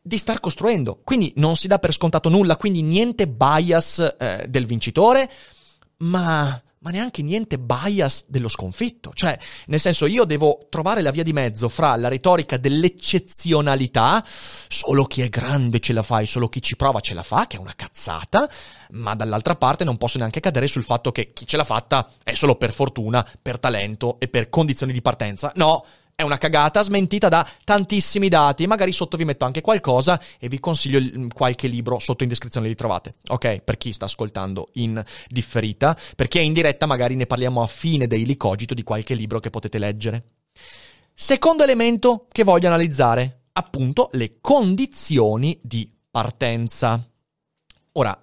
di 0.07 0.19
star 0.19 0.39
costruendo. 0.39 1.01
Quindi 1.03 1.33
non 1.37 1.57
si 1.57 1.67
dà 1.67 1.79
per 1.79 1.93
scontato 1.93 2.29
nulla, 2.29 2.57
quindi 2.57 2.83
niente 2.83 3.27
bias 3.27 4.17
eh, 4.19 4.45
del 4.49 4.67
vincitore, 4.67 5.31
ma 5.99 6.61
ma 6.85 6.91
neanche 6.91 7.23
niente 7.23 7.59
bias 7.59 8.27
dello 8.29 8.49
sconfitto. 8.49 9.13
Cioè, 9.15 9.39
nel 9.69 9.81
senso, 9.81 10.05
io 10.05 10.25
devo 10.25 10.67
trovare 10.69 11.01
la 11.01 11.11
via 11.11 11.23
di 11.23 11.33
mezzo 11.33 11.71
fra 11.71 11.97
la 11.97 12.09
retorica 12.09 12.59
dell'eccezionalità, 12.59 14.23
solo 14.69 15.07
chi 15.07 15.23
è 15.23 15.31
grande 15.31 15.81
ce 15.81 15.95
la 15.95 16.03
fa 16.03 16.21
e 16.21 16.27
solo 16.27 16.51
chi 16.51 16.61
ci 16.61 16.77
prova 16.77 17.01
ce 17.01 17.15
la 17.15 17.23
fa, 17.23 17.47
che 17.47 17.57
è 17.57 17.61
una 17.61 17.73
cazzata, 17.75 18.47
ma 18.91 19.15
dall'altra 19.15 19.57
parte 19.57 19.85
non 19.85 19.97
posso 19.97 20.19
neanche 20.19 20.41
cadere 20.41 20.69
sul 20.69 20.85
fatto 20.85 21.11
che 21.11 21.33
chi 21.33 21.47
ce 21.47 21.57
l'ha 21.57 21.65
fatta 21.65 22.07
è 22.23 22.35
solo 22.35 22.57
per 22.57 22.75
fortuna, 22.75 23.27
per 23.41 23.59
talento 23.59 24.21
e 24.21 24.29
per 24.29 24.51
condizioni 24.51 24.93
di 24.93 25.01
partenza. 25.01 25.53
No, 25.57 25.87
è 26.17 26.23
una 26.23 26.39
cagata 26.39 26.83
smentita 26.83 27.29
da 27.29 27.49
tantissimi 27.65 28.29
dati. 28.29 28.67
Magari 28.67 28.93
sotto 28.93 29.17
vi 29.17 29.25
metto 29.25 29.45
anche 29.45 29.61
qualcosa 29.61 30.21
e 30.39 30.49
vi 30.49 30.61
consiglio 30.61 31.01
qualche 31.33 31.67
libro 31.67 31.99
sotto 31.99 32.23
in 32.23 32.29
descrizione 32.29 32.69
li 32.69 32.75
trovate. 32.75 33.17
Ok? 33.29 33.61
Per 33.61 33.77
chi 33.77 33.93
sta 33.93 34.05
ascoltando 34.05 34.69
in 34.75 35.03
differita. 35.29 35.97
Perché 36.15 36.41
in 36.41 36.53
diretta 36.53 36.87
magari 36.87 37.17
ne 37.17 37.27
parliamo 37.27 37.63
a 37.63 37.67
fine 37.67 38.07
dei 38.07 38.37
Cogito 38.37 38.75
di 38.75 38.83
qualche 38.83 39.15
libro 39.15 39.39
che 39.39 39.51
potete 39.51 39.79
leggere. 39.79 40.25
Secondo 41.13 41.63
elemento 41.63 42.27
che 42.31 42.43
voglio 42.43 42.67
analizzare, 42.67 43.45
appunto, 43.53 44.09
le 44.13 44.39
condizioni 44.41 45.59
di 45.63 45.89
partenza. 46.11 47.01
Ora, 47.93 48.21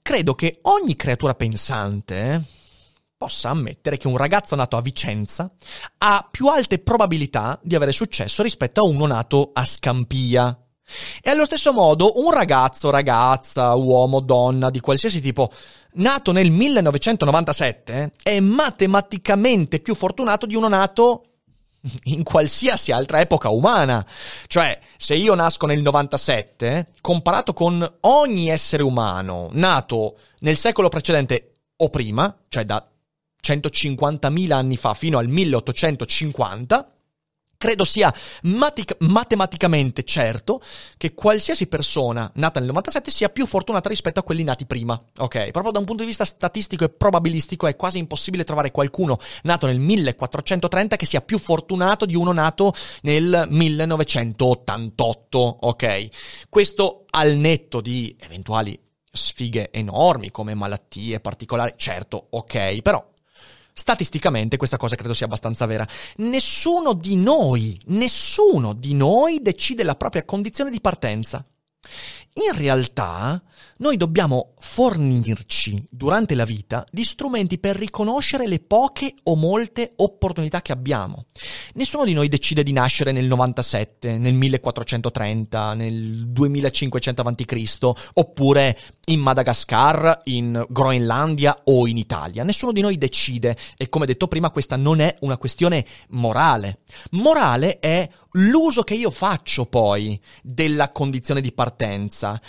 credo 0.00 0.34
che 0.34 0.58
ogni 0.62 0.96
creatura 0.96 1.34
pensante 1.34 2.42
possa 3.22 3.50
ammettere 3.50 3.98
che 3.98 4.08
un 4.08 4.16
ragazzo 4.16 4.56
nato 4.56 4.76
a 4.76 4.80
Vicenza 4.82 5.48
ha 5.98 6.26
più 6.28 6.48
alte 6.48 6.80
probabilità 6.80 7.56
di 7.62 7.76
avere 7.76 7.92
successo 7.92 8.42
rispetto 8.42 8.80
a 8.80 8.84
uno 8.84 9.06
nato 9.06 9.50
a 9.52 9.64
Scampia. 9.64 10.58
E 11.20 11.30
allo 11.30 11.44
stesso 11.44 11.72
modo 11.72 12.14
un 12.16 12.32
ragazzo, 12.32 12.90
ragazza, 12.90 13.76
uomo, 13.76 14.18
donna 14.18 14.70
di 14.70 14.80
qualsiasi 14.80 15.20
tipo, 15.20 15.52
nato 15.92 16.32
nel 16.32 16.50
1997 16.50 18.14
è 18.24 18.40
matematicamente 18.40 19.78
più 19.78 19.94
fortunato 19.94 20.44
di 20.44 20.56
uno 20.56 20.66
nato 20.66 21.26
in 22.04 22.24
qualsiasi 22.24 22.90
altra 22.90 23.20
epoca 23.20 23.50
umana. 23.50 24.04
Cioè, 24.48 24.80
se 24.96 25.14
io 25.14 25.36
nasco 25.36 25.66
nel 25.66 25.80
97, 25.80 26.88
comparato 27.00 27.52
con 27.52 27.88
ogni 28.00 28.48
essere 28.48 28.82
umano 28.82 29.46
nato 29.52 30.18
nel 30.40 30.56
secolo 30.56 30.88
precedente 30.88 31.52
o 31.76 31.88
prima, 31.88 32.36
cioè 32.48 32.64
da 32.64 32.84
150.000 33.42 34.52
anni 34.52 34.76
fa 34.76 34.94
fino 34.94 35.18
al 35.18 35.28
1850, 35.28 36.92
credo 37.62 37.84
sia 37.84 38.12
matic- 38.42 38.96
matematicamente 39.00 40.02
certo 40.02 40.60
che 40.96 41.14
qualsiasi 41.14 41.68
persona 41.68 42.28
nata 42.34 42.58
nel 42.58 42.68
97 42.68 43.10
sia 43.12 43.28
più 43.28 43.46
fortunata 43.46 43.88
rispetto 43.88 44.18
a 44.18 44.24
quelli 44.24 44.42
nati 44.42 44.66
prima. 44.66 45.00
Ok? 45.18 45.52
Proprio 45.52 45.70
da 45.70 45.78
un 45.78 45.84
punto 45.84 46.02
di 46.02 46.08
vista 46.08 46.24
statistico 46.24 46.82
e 46.82 46.88
probabilistico 46.88 47.68
è 47.68 47.76
quasi 47.76 47.98
impossibile 47.98 48.42
trovare 48.42 48.72
qualcuno 48.72 49.16
nato 49.42 49.68
nel 49.68 49.78
1430 49.78 50.96
che 50.96 51.06
sia 51.06 51.20
più 51.20 51.38
fortunato 51.38 52.04
di 52.04 52.16
uno 52.16 52.32
nato 52.32 52.74
nel 53.02 53.46
1988. 53.48 55.38
Ok? 55.38 56.08
Questo 56.48 57.04
al 57.10 57.36
netto 57.36 57.80
di 57.80 58.16
eventuali 58.18 58.76
sfighe 59.12 59.70
enormi 59.70 60.30
come 60.30 60.54
malattie 60.54 61.20
particolari, 61.20 61.74
certo, 61.76 62.28
ok, 62.30 62.80
però 62.80 63.10
Statisticamente 63.72 64.56
questa 64.56 64.76
cosa 64.76 64.96
credo 64.96 65.14
sia 65.14 65.26
abbastanza 65.26 65.66
vera. 65.66 65.86
Nessuno 66.16 66.92
di 66.92 67.16
noi, 67.16 67.80
nessuno 67.86 68.74
di 68.74 68.94
noi 68.94 69.40
decide 69.40 69.82
la 69.82 69.96
propria 69.96 70.24
condizione 70.24 70.70
di 70.70 70.80
partenza. 70.80 71.44
In 72.34 72.56
realtà, 72.56 73.42
noi 73.78 73.96
dobbiamo 73.96 74.52
fornirci 74.58 75.84
durante 75.90 76.34
la 76.34 76.44
vita 76.44 76.86
di 76.90 77.04
strumenti 77.04 77.58
per 77.58 77.76
riconoscere 77.76 78.46
le 78.46 78.60
poche 78.60 79.14
o 79.24 79.34
molte 79.34 79.92
opportunità 79.96 80.62
che 80.62 80.72
abbiamo. 80.72 81.26
Nessuno 81.74 82.04
di 82.04 82.12
noi 82.12 82.28
decide 82.28 82.62
di 82.62 82.72
nascere 82.72 83.12
nel 83.12 83.26
97, 83.26 84.18
nel 84.18 84.34
1430, 84.34 85.74
nel 85.74 86.28
2500 86.28 87.22
a.C. 87.22 87.92
oppure 88.14 88.78
in 89.06 89.20
Madagascar, 89.20 90.20
in 90.24 90.64
Groenlandia 90.68 91.62
o 91.64 91.86
in 91.86 91.96
Italia. 91.96 92.44
Nessuno 92.44 92.72
di 92.72 92.80
noi 92.80 92.98
decide 92.98 93.56
e 93.76 93.88
come 93.88 94.06
detto 94.06 94.28
prima 94.28 94.50
questa 94.50 94.76
non 94.76 95.00
è 95.00 95.16
una 95.20 95.38
questione 95.38 95.84
morale. 96.10 96.80
Morale 97.10 97.78
è 97.80 98.08
l'uso 98.32 98.82
che 98.82 98.94
io 98.94 99.10
faccio 99.10 99.66
poi 99.66 100.20
della 100.42 100.92
condizione 100.92 101.40
di 101.40 101.52
partenza. 101.52 102.40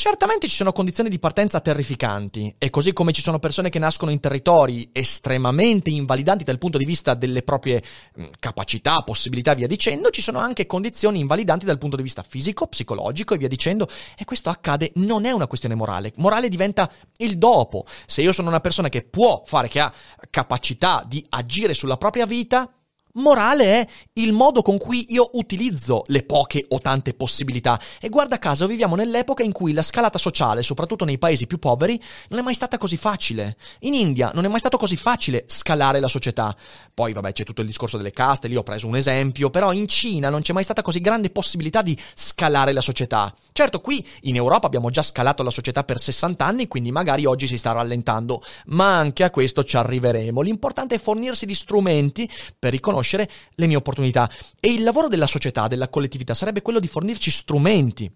Certamente 0.00 0.48
ci 0.48 0.56
sono 0.56 0.72
condizioni 0.72 1.10
di 1.10 1.18
partenza 1.18 1.60
terrificanti 1.60 2.54
e 2.56 2.70
così 2.70 2.94
come 2.94 3.12
ci 3.12 3.20
sono 3.20 3.38
persone 3.38 3.68
che 3.68 3.78
nascono 3.78 4.10
in 4.10 4.18
territori 4.18 4.88
estremamente 4.92 5.90
invalidanti 5.90 6.42
dal 6.42 6.56
punto 6.56 6.78
di 6.78 6.86
vista 6.86 7.12
delle 7.12 7.42
proprie 7.42 7.82
mm, 8.18 8.24
capacità, 8.38 9.02
possibilità, 9.04 9.52
via 9.52 9.66
dicendo, 9.66 10.08
ci 10.08 10.22
sono 10.22 10.38
anche 10.38 10.64
condizioni 10.64 11.18
invalidanti 11.18 11.66
dal 11.66 11.76
punto 11.76 11.96
di 11.96 12.02
vista 12.02 12.24
fisico, 12.26 12.66
psicologico 12.66 13.34
e 13.34 13.36
via 13.36 13.46
dicendo 13.46 13.90
e 14.16 14.24
questo 14.24 14.48
accade 14.48 14.92
non 14.94 15.26
è 15.26 15.32
una 15.32 15.46
questione 15.46 15.74
morale, 15.74 16.14
morale 16.16 16.48
diventa 16.48 16.90
il 17.18 17.36
dopo. 17.36 17.84
Se 18.06 18.22
io 18.22 18.32
sono 18.32 18.48
una 18.48 18.60
persona 18.60 18.88
che 18.88 19.02
può 19.02 19.42
fare, 19.44 19.68
che 19.68 19.80
ha 19.80 19.92
capacità 20.30 21.04
di 21.06 21.22
agire 21.28 21.74
sulla 21.74 21.98
propria 21.98 22.24
vita, 22.24 22.72
Morale 23.14 23.64
è 23.64 23.88
il 24.14 24.32
modo 24.32 24.62
con 24.62 24.78
cui 24.78 25.06
io 25.08 25.30
utilizzo 25.32 26.02
le 26.06 26.22
poche 26.22 26.64
o 26.68 26.80
tante 26.80 27.12
possibilità. 27.12 27.80
E 28.00 28.08
guarda 28.08 28.38
caso, 28.38 28.68
viviamo 28.68 28.94
nell'epoca 28.94 29.42
in 29.42 29.50
cui 29.50 29.72
la 29.72 29.82
scalata 29.82 30.16
sociale, 30.16 30.62
soprattutto 30.62 31.04
nei 31.04 31.18
paesi 31.18 31.48
più 31.48 31.58
poveri, 31.58 32.00
non 32.28 32.38
è 32.38 32.42
mai 32.42 32.54
stata 32.54 32.78
così 32.78 32.96
facile. 32.96 33.56
In 33.80 33.94
India 33.94 34.30
non 34.32 34.44
è 34.44 34.48
mai 34.48 34.60
stato 34.60 34.76
così 34.76 34.94
facile 34.94 35.44
scalare 35.48 35.98
la 35.98 36.06
società. 36.06 36.54
Poi, 36.94 37.12
vabbè, 37.12 37.32
c'è 37.32 37.42
tutto 37.42 37.62
il 37.62 37.66
discorso 37.66 37.96
delle 37.96 38.12
caste, 38.12 38.46
lì 38.46 38.54
ho 38.54 38.62
preso 38.62 38.86
un 38.86 38.94
esempio, 38.94 39.50
però 39.50 39.72
in 39.72 39.88
Cina 39.88 40.28
non 40.28 40.42
c'è 40.42 40.52
mai 40.52 40.64
stata 40.64 40.82
così 40.82 41.00
grande 41.00 41.30
possibilità 41.30 41.82
di 41.82 41.98
scalare 42.14 42.72
la 42.72 42.80
società. 42.80 43.34
Certo, 43.52 43.80
qui 43.80 44.06
in 44.22 44.36
Europa 44.36 44.68
abbiamo 44.68 44.90
già 44.90 45.02
scalato 45.02 45.42
la 45.42 45.50
società 45.50 45.82
per 45.82 46.00
60 46.00 46.44
anni, 46.44 46.68
quindi 46.68 46.92
magari 46.92 47.24
oggi 47.24 47.48
si 47.48 47.58
sta 47.58 47.72
rallentando, 47.72 48.40
ma 48.66 48.98
anche 48.98 49.24
a 49.24 49.30
questo 49.30 49.64
ci 49.64 49.76
arriveremo. 49.76 50.42
L'importante 50.42 50.94
è 50.94 50.98
fornirsi 51.00 51.44
di 51.44 51.54
strumenti 51.54 52.30
per 52.56 52.70
riconoscere 52.70 52.98
riconoscere 53.00 53.30
le 53.54 53.66
mie 53.66 53.76
opportunità. 53.76 54.30
E 54.60 54.72
il 54.72 54.82
lavoro 54.82 55.08
della 55.08 55.26
società, 55.26 55.66
della 55.66 55.88
collettività, 55.88 56.34
sarebbe 56.34 56.62
quello 56.62 56.78
di 56.78 56.88
fornirci 56.88 57.30
strumenti. 57.30 58.10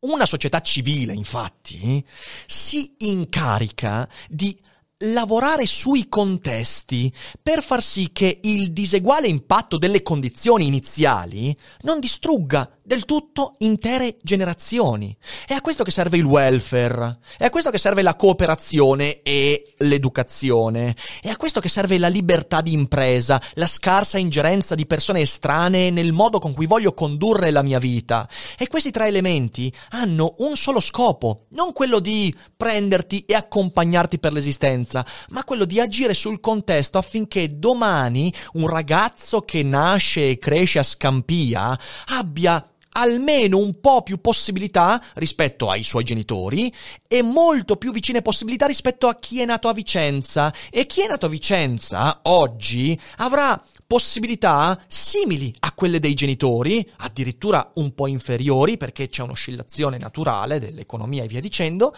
Una 0.00 0.26
società 0.26 0.60
civile, 0.60 1.12
infatti, 1.12 2.04
si 2.46 2.94
incarica 2.98 4.08
di 4.28 4.58
lavorare 5.02 5.64
sui 5.66 6.08
contesti 6.08 7.12
per 7.40 7.62
far 7.62 7.82
sì 7.82 8.10
che 8.12 8.40
il 8.42 8.72
diseguale 8.72 9.28
impatto 9.28 9.78
delle 9.78 10.02
condizioni 10.02 10.66
iniziali 10.66 11.56
non 11.82 12.00
distrugga 12.00 12.77
del 12.88 13.04
tutto 13.04 13.52
intere 13.58 14.16
generazioni. 14.22 15.14
È 15.46 15.52
a 15.52 15.60
questo 15.60 15.84
che 15.84 15.90
serve 15.90 16.16
il 16.16 16.24
welfare, 16.24 17.18
è 17.36 17.44
a 17.44 17.50
questo 17.50 17.68
che 17.68 17.76
serve 17.76 18.00
la 18.00 18.16
cooperazione 18.16 19.20
e 19.20 19.74
l'educazione, 19.80 20.96
è 21.20 21.28
a 21.28 21.36
questo 21.36 21.60
che 21.60 21.68
serve 21.68 21.98
la 21.98 22.08
libertà 22.08 22.62
di 22.62 22.72
impresa, 22.72 23.38
la 23.56 23.66
scarsa 23.66 24.16
ingerenza 24.16 24.74
di 24.74 24.86
persone 24.86 25.20
estranee 25.20 25.90
nel 25.90 26.12
modo 26.12 26.38
con 26.38 26.54
cui 26.54 26.64
voglio 26.64 26.94
condurre 26.94 27.50
la 27.50 27.62
mia 27.62 27.78
vita. 27.78 28.26
E 28.56 28.68
questi 28.68 28.90
tre 28.90 29.08
elementi 29.08 29.70
hanno 29.90 30.36
un 30.38 30.56
solo 30.56 30.80
scopo, 30.80 31.44
non 31.50 31.74
quello 31.74 32.00
di 32.00 32.34
prenderti 32.56 33.26
e 33.26 33.34
accompagnarti 33.34 34.18
per 34.18 34.32
l'esistenza, 34.32 35.04
ma 35.28 35.44
quello 35.44 35.66
di 35.66 35.78
agire 35.78 36.14
sul 36.14 36.40
contesto 36.40 36.96
affinché 36.96 37.58
domani 37.58 38.32
un 38.54 38.66
ragazzo 38.66 39.42
che 39.42 39.62
nasce 39.62 40.30
e 40.30 40.38
cresce 40.38 40.78
a 40.78 40.82
Scampia 40.82 41.78
abbia 42.06 42.64
almeno 42.98 43.58
un 43.58 43.80
po' 43.80 44.02
più 44.02 44.20
possibilità 44.20 45.02
rispetto 45.14 45.70
ai 45.70 45.84
suoi 45.84 46.02
genitori 46.04 46.72
e 47.06 47.22
molto 47.22 47.76
più 47.76 47.92
vicine 47.92 48.22
possibilità 48.22 48.66
rispetto 48.66 49.06
a 49.06 49.16
chi 49.18 49.40
è 49.40 49.44
nato 49.44 49.68
a 49.68 49.72
Vicenza. 49.72 50.52
E 50.70 50.86
chi 50.86 51.02
è 51.02 51.06
nato 51.06 51.26
a 51.26 51.28
Vicenza 51.28 52.20
oggi 52.24 52.98
avrà 53.18 53.62
possibilità 53.86 54.78
simili 54.86 55.54
a 55.60 55.72
quelle 55.72 56.00
dei 56.00 56.14
genitori, 56.14 56.86
addirittura 56.98 57.70
un 57.76 57.94
po' 57.94 58.06
inferiori 58.06 58.76
perché 58.76 59.08
c'è 59.08 59.22
un'oscillazione 59.22 59.96
naturale 59.96 60.58
dell'economia 60.58 61.22
e 61.22 61.28
via 61.28 61.40
dicendo 61.40 61.94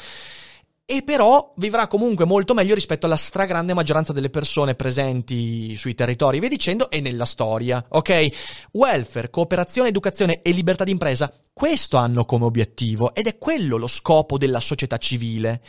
e 0.90 1.03
però 1.05 1.53
vivrà 1.57 1.87
comunque 1.87 2.24
molto 2.24 2.53
meglio 2.53 2.74
rispetto 2.74 3.07
alla 3.07 3.14
stragrande 3.14 3.74
maggioranza 3.74 4.12
delle 4.12 4.29
persone 4.29 4.74
presenti 4.74 5.76
sui 5.76 5.94
territori, 5.94 6.40
via 6.40 6.48
dicendo, 6.48 6.90
e 6.90 7.00
nella 7.00 7.26
storia, 7.26 7.87
ok? 7.90 8.29
Welfare, 8.72 9.31
cooperazione, 9.31 9.90
educazione 9.90 10.42
e 10.42 10.50
libertà 10.50 10.83
d'impresa, 10.83 11.33
questo 11.53 11.96
hanno 11.96 12.24
come 12.24 12.46
obiettivo 12.46 13.14
ed 13.14 13.29
è 13.29 13.38
quello 13.38 13.76
lo 13.76 13.87
scopo 13.87 14.37
della 14.37 14.59
società 14.59 14.96
civile. 14.96 15.62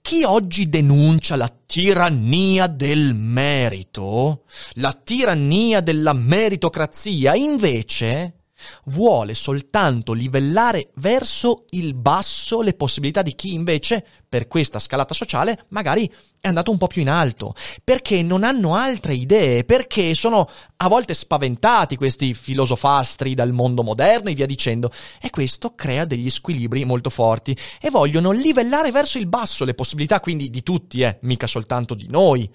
Chi 0.00 0.22
oggi 0.22 0.68
denuncia 0.68 1.34
la 1.34 1.52
tirannia 1.66 2.68
del 2.68 3.12
merito, 3.12 4.44
la 4.74 4.92
tirannia 4.92 5.80
della 5.80 6.12
meritocrazia, 6.12 7.34
invece 7.34 8.39
vuole 8.84 9.34
soltanto 9.34 10.12
livellare 10.12 10.90
verso 10.96 11.64
il 11.70 11.94
basso 11.94 12.60
le 12.62 12.74
possibilità 12.74 13.22
di 13.22 13.34
chi 13.34 13.54
invece, 13.54 14.04
per 14.28 14.46
questa 14.46 14.78
scalata 14.78 15.12
sociale, 15.12 15.66
magari 15.68 16.10
è 16.40 16.46
andato 16.46 16.70
un 16.70 16.78
po' 16.78 16.86
più 16.86 17.02
in 17.02 17.10
alto, 17.10 17.54
perché 17.82 18.22
non 18.22 18.44
hanno 18.44 18.74
altre 18.74 19.14
idee, 19.14 19.64
perché 19.64 20.14
sono 20.14 20.48
a 20.76 20.88
volte 20.88 21.14
spaventati 21.14 21.96
questi 21.96 22.32
filosofastri 22.32 23.34
dal 23.34 23.52
mondo 23.52 23.82
moderno 23.82 24.30
e 24.30 24.34
via 24.34 24.46
dicendo, 24.46 24.92
e 25.20 25.30
questo 25.30 25.74
crea 25.74 26.04
degli 26.04 26.30
squilibri 26.30 26.84
molto 26.84 27.10
forti. 27.10 27.56
E 27.80 27.90
vogliono 27.90 28.30
livellare 28.30 28.90
verso 28.92 29.18
il 29.18 29.26
basso 29.26 29.64
le 29.64 29.74
possibilità 29.74 30.20
quindi 30.20 30.48
di 30.48 30.62
tutti, 30.62 31.00
eh, 31.02 31.18
mica 31.22 31.46
soltanto 31.46 31.94
di 31.94 32.06
noi 32.08 32.48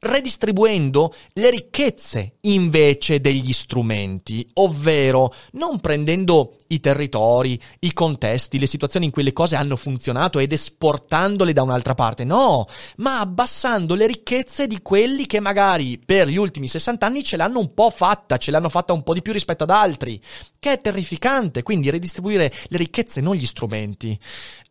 redistribuendo 0.00 1.14
le 1.34 1.50
ricchezze 1.50 2.36
invece 2.42 3.20
degli 3.20 3.52
strumenti, 3.52 4.48
ovvero 4.54 5.34
non 5.52 5.80
prendendo 5.80 6.56
i 6.68 6.80
territori, 6.80 7.60
i 7.80 7.92
contesti, 7.92 8.58
le 8.58 8.66
situazioni 8.66 9.06
in 9.06 9.10
cui 9.10 9.22
le 9.22 9.32
cose 9.32 9.56
hanno 9.56 9.76
funzionato 9.76 10.38
ed 10.38 10.52
esportandole 10.52 11.52
da 11.52 11.62
un'altra 11.62 11.94
parte, 11.94 12.24
no, 12.24 12.66
ma 12.96 13.20
abbassando 13.20 13.94
le 13.94 14.06
ricchezze 14.06 14.66
di 14.66 14.80
quelli 14.82 15.26
che 15.26 15.40
magari 15.40 15.98
per 16.04 16.28
gli 16.28 16.36
ultimi 16.36 16.68
60 16.68 17.06
anni 17.06 17.24
ce 17.24 17.36
l'hanno 17.36 17.58
un 17.58 17.74
po' 17.74 17.90
fatta, 17.90 18.36
ce 18.36 18.50
l'hanno 18.50 18.68
fatta 18.68 18.92
un 18.92 19.02
po' 19.02 19.14
di 19.14 19.22
più 19.22 19.32
rispetto 19.32 19.64
ad 19.64 19.70
altri, 19.70 20.20
che 20.58 20.72
è 20.72 20.80
terrificante, 20.80 21.62
quindi 21.62 21.90
redistribuire 21.90 22.52
le 22.68 22.76
ricchezze, 22.76 23.20
non 23.20 23.34
gli 23.34 23.46
strumenti. 23.46 24.18